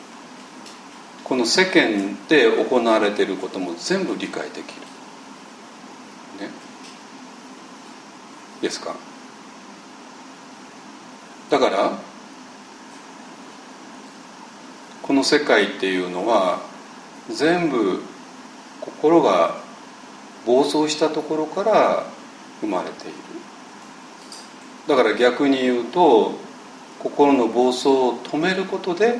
[1.23, 4.94] この世間で行われていることも全部理解できる。
[8.65, 8.95] ですか？
[11.51, 11.99] だから
[15.03, 16.59] この世界っていうのは
[17.29, 18.01] 全部
[18.81, 19.55] 心が
[20.47, 22.03] 暴走したところから
[22.61, 23.15] 生まれている。
[24.87, 26.33] だから逆に言うと
[26.99, 29.19] 心の暴走を止めることで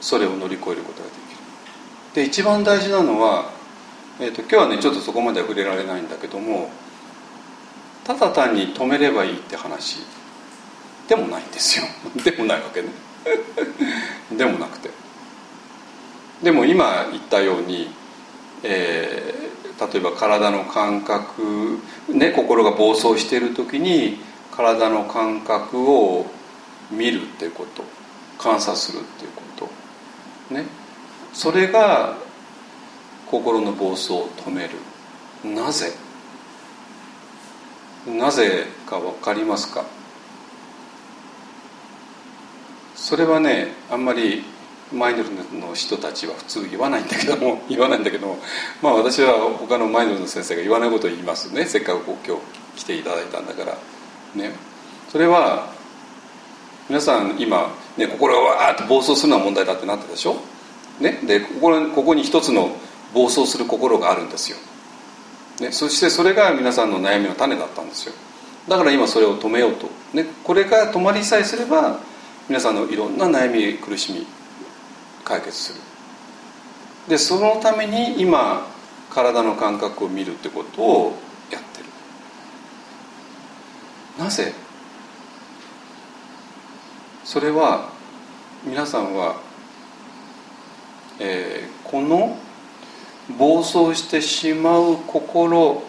[0.00, 1.22] それを乗り越えることができる。
[2.14, 3.51] で一番大事なのは、
[4.22, 6.70] えーと、今日はねちょっとそこまでは触れられないんだけども
[8.04, 9.98] ただ単に止めればいいって話
[11.08, 11.84] でもないんですよ。
[12.22, 12.88] でもないわけね。
[14.30, 14.90] でもなくて。
[16.40, 17.92] でも今言ったように、
[18.62, 24.20] えー、例えば体の感覚、ね、心が暴走している時に
[24.52, 26.26] 体の感覚を
[26.92, 27.82] 見るっていうこと
[28.38, 29.68] 観察するっていうこ
[30.48, 30.54] と。
[30.54, 30.64] ね。
[31.32, 32.16] それが
[33.32, 34.76] 心の暴走を止める。
[35.42, 35.90] なぜ？
[38.06, 39.84] なぜか分かりますか？
[42.94, 44.44] それはねあんまり
[44.92, 48.38] マインドルの人たちは普通言わないんだけども 言わないんだけども
[48.82, 51.64] まあ私は他のマインドルネス先生が言わないことを言いますね。
[51.64, 52.42] せっかく今日
[52.76, 53.78] 来ていただいたんだから。
[54.34, 54.52] ね。
[55.10, 55.72] それは
[56.88, 60.36] 皆さん今、ね、心がわーっと暴走するのは問題だってなったでしょ、
[61.00, 62.76] ね、でここここに一つの
[63.12, 64.58] 暴走する心があるんですよ、
[65.60, 68.14] ね、そしてそれが皆さんの悩みの種だったんですよ。
[68.68, 71.98] だから今それを止めようと、ね、これが止まりさえすれば
[72.48, 74.26] 皆さんのいろんな悩み苦しみ
[75.24, 75.80] 解決する。
[77.08, 78.66] でそのために今
[79.10, 81.16] 体の感覚を見るってことを
[81.50, 81.84] やってる。
[84.18, 84.52] なぜ？
[87.24, 87.90] それは
[88.64, 89.40] 皆さんは、
[91.18, 92.36] えー、この
[93.38, 95.82] 暴走してしまう心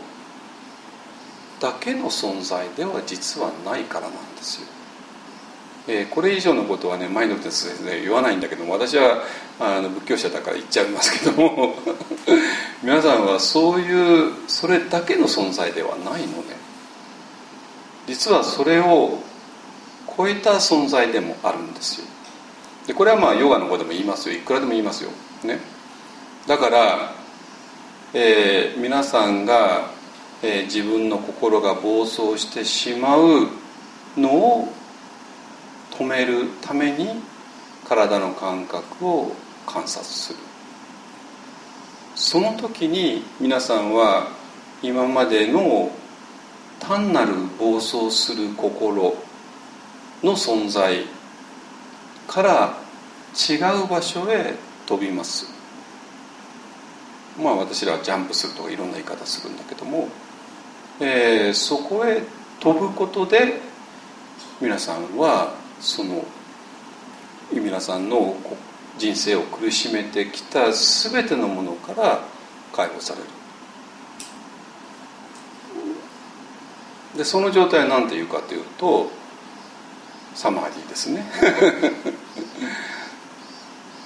[1.60, 4.68] だけの存在では実はないからなんですよ。
[5.88, 9.18] えー、これ以上のことはねマインドフルネスで言わないんだけども私は
[9.60, 11.76] あの仏教者だから言っちゃいますけども
[12.82, 16.64] 皆さんはそういうそれだけの存在ではないのね。
[18.08, 19.20] 実はそれを
[20.18, 22.06] 超えた存在でもあるんですよ。
[22.88, 24.36] でこれはまあヨガの方でも言いますよ。
[24.36, 25.12] いくらでも言いますよ。
[25.44, 25.60] ね。
[26.48, 27.14] だから、
[28.16, 29.90] えー、皆さんが、
[30.44, 33.48] えー、自分の心が暴走してしまう
[34.16, 34.68] のを
[35.90, 37.08] 止めるために
[37.88, 39.32] 体の感覚を
[39.66, 40.40] 観察する。
[42.14, 44.28] その時に皆さんは
[44.84, 45.90] 今までの
[46.80, 49.16] 単なる暴走する心
[50.22, 51.06] の存在
[52.28, 52.78] から
[53.50, 54.54] 違う場所へ
[54.86, 55.53] 飛びます。
[57.42, 60.10] まあ私らはジャンプするとかいろんな言い方するんだけども、
[61.00, 62.22] えー、そこへ
[62.60, 63.60] 飛ぶことで
[64.62, 66.26] 皆さんはその
[67.52, 68.36] 皆さんの
[68.98, 72.22] 人生を苦しめてきた全てのものから
[72.72, 73.28] 解放される。
[77.18, 79.12] でその状態は何て言うかというと
[80.34, 81.24] サマーディですね。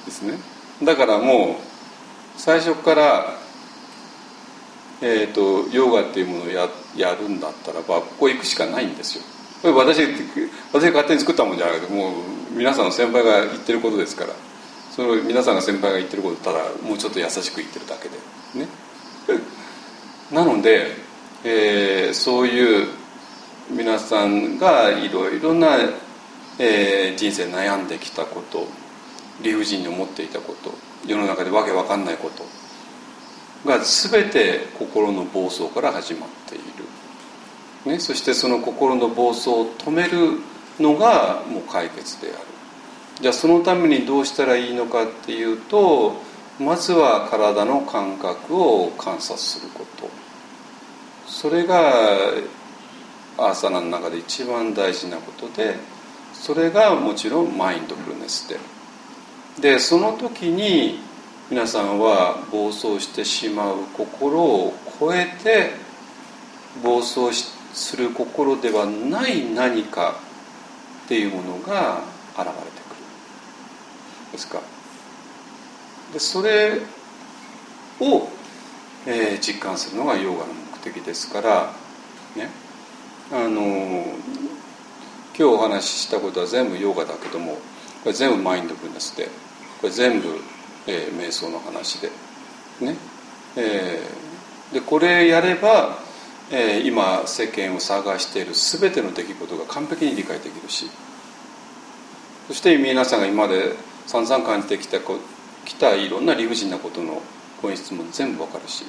[0.05, 0.37] ですね。
[0.83, 1.66] だからもう
[2.37, 3.37] 最初から
[5.01, 9.23] えーと、ヨガっていうものをややるんだったらばここ行くしかないんですよ。
[9.61, 10.01] これ私
[10.73, 12.13] 私が勝手に作ったもんじゃなくてもう
[12.55, 14.33] 皆さんの先輩が言ってることですから。
[14.97, 18.17] その皆さんが先輩が言ってることただもうちょっと優しく言ってるだけで。
[18.65, 18.67] ね。
[20.31, 20.95] なので、
[21.43, 22.87] えー、そういう
[23.69, 25.77] 皆さんがいろいろな、
[26.57, 28.67] えー、人生悩んできたこと
[29.43, 30.73] 理不尽に思っていたこと
[31.05, 32.43] 世の中でわけわかんないこと
[33.69, 37.91] が全て心の暴走から始まっている。
[37.91, 40.39] ね、そしてその心の暴走を止める
[40.79, 42.37] のがもう解決である。
[43.21, 46.13] じゃあそのためにどうしたらいいのかっていうと
[46.59, 50.09] まずは体の感覚を観察すること。
[51.27, 51.91] それが
[53.37, 55.75] アーサナの中で一番大事なことで
[56.33, 58.63] それがもちろんマインドフルネスである。
[59.59, 60.99] でその時に
[61.49, 65.71] 皆さんは暴走してしまう心を超えて
[66.83, 67.33] 暴走
[67.73, 70.15] する心ではない何か
[71.05, 72.01] っていうものが
[72.37, 72.61] 現れてくる。
[74.33, 74.61] ですか？
[76.13, 76.81] でそれ
[77.99, 78.29] を、
[79.07, 81.73] えー、実感するのがヨガの目的ですから
[82.35, 82.49] ね。
[83.31, 87.53] あの今日お話ししたことは全部ヨガだけども
[88.03, 89.29] これ全部マインドフルネスで
[89.81, 90.27] これ全部、
[90.87, 92.09] えー、瞑想の話で。
[92.81, 92.95] ね、
[93.55, 95.97] えー、でこれやれば
[96.51, 100.89] えー今世間を探している全ての出来事が完璧に理解できるし。
[102.47, 103.73] そして皆さんが今まで
[104.05, 105.17] 散々感じてきたこ
[105.65, 107.21] きたいろんな理不尽なことの
[107.61, 108.85] 本質も全部わかるし。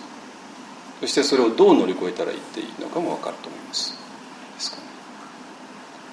[1.01, 3.93] そしてそれをどう乗り越えたらいいっていいのかもわかると思います。
[4.55, 4.83] ですかね。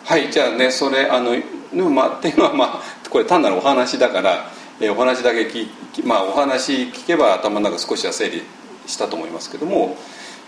[0.05, 1.43] はいじゃあねそれあので
[1.81, 8.43] もまあっていうのはまあこれ単なるお話だから、えーお話だけ聞きまあお話聞けば頭の中少しは整理
[8.87, 9.97] したと思いますけども、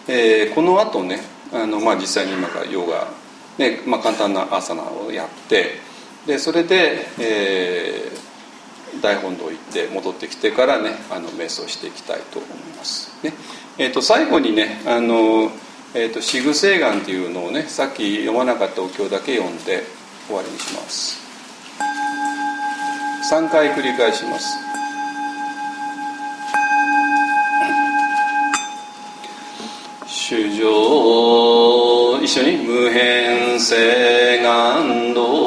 [0.07, 1.21] えーこの後ね
[1.53, 3.07] あのまあ実際に今からヨガ
[3.57, 5.75] ねまあ簡単なアーサナをやって
[6.25, 8.27] でそれで、えー
[9.01, 13.11] 大本堂行って戻ってきてからねあの瞑想していきたいと思います。
[13.23, 13.33] ね
[13.77, 15.51] えー、と最後にねあの、
[15.93, 19.83] えーと「シグセイガン」っていうのをねさっき読まなかったお経だけ読んで
[20.27, 21.26] 終わりにします。
[23.29, 24.57] 3回繰り返します。
[30.07, 35.46] 主情一緒に無変性願道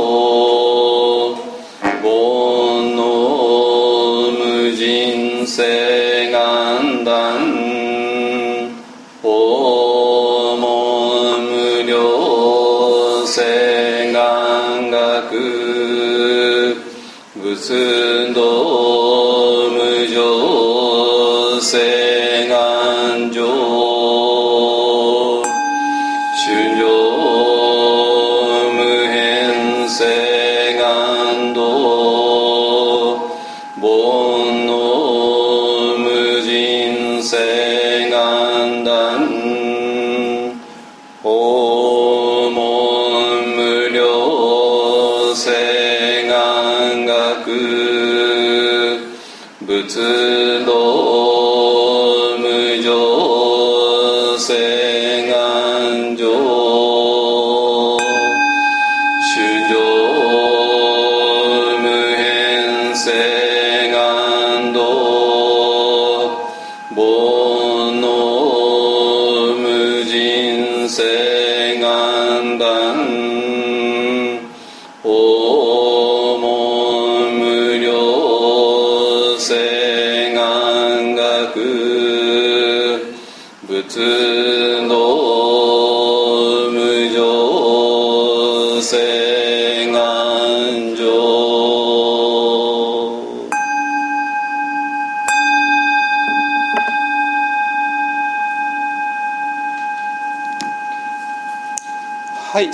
[21.60, 21.99] 常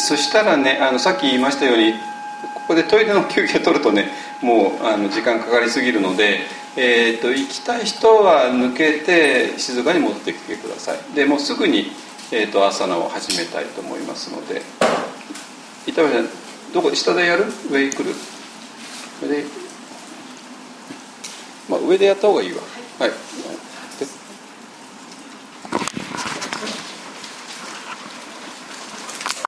[0.07, 1.95] そしたらねあのさっき言いましたように
[2.55, 6.43] ここでトイレの休憩取るとねもうあの時間かかりすぎるので、
[6.77, 10.99] えー、と行きたい人は抜けて静かに戻ってきてください。
[11.15, 11.91] でもうすぐに、
[12.31, 14.63] えー、とアサナを始めたいと思いますので。
[15.89, 16.29] 板橋さん
[16.73, 17.45] どこ下でやる？
[17.71, 18.13] 上に来る
[19.23, 19.45] 上で、
[21.69, 22.59] まあ、上でやった方がいいわ。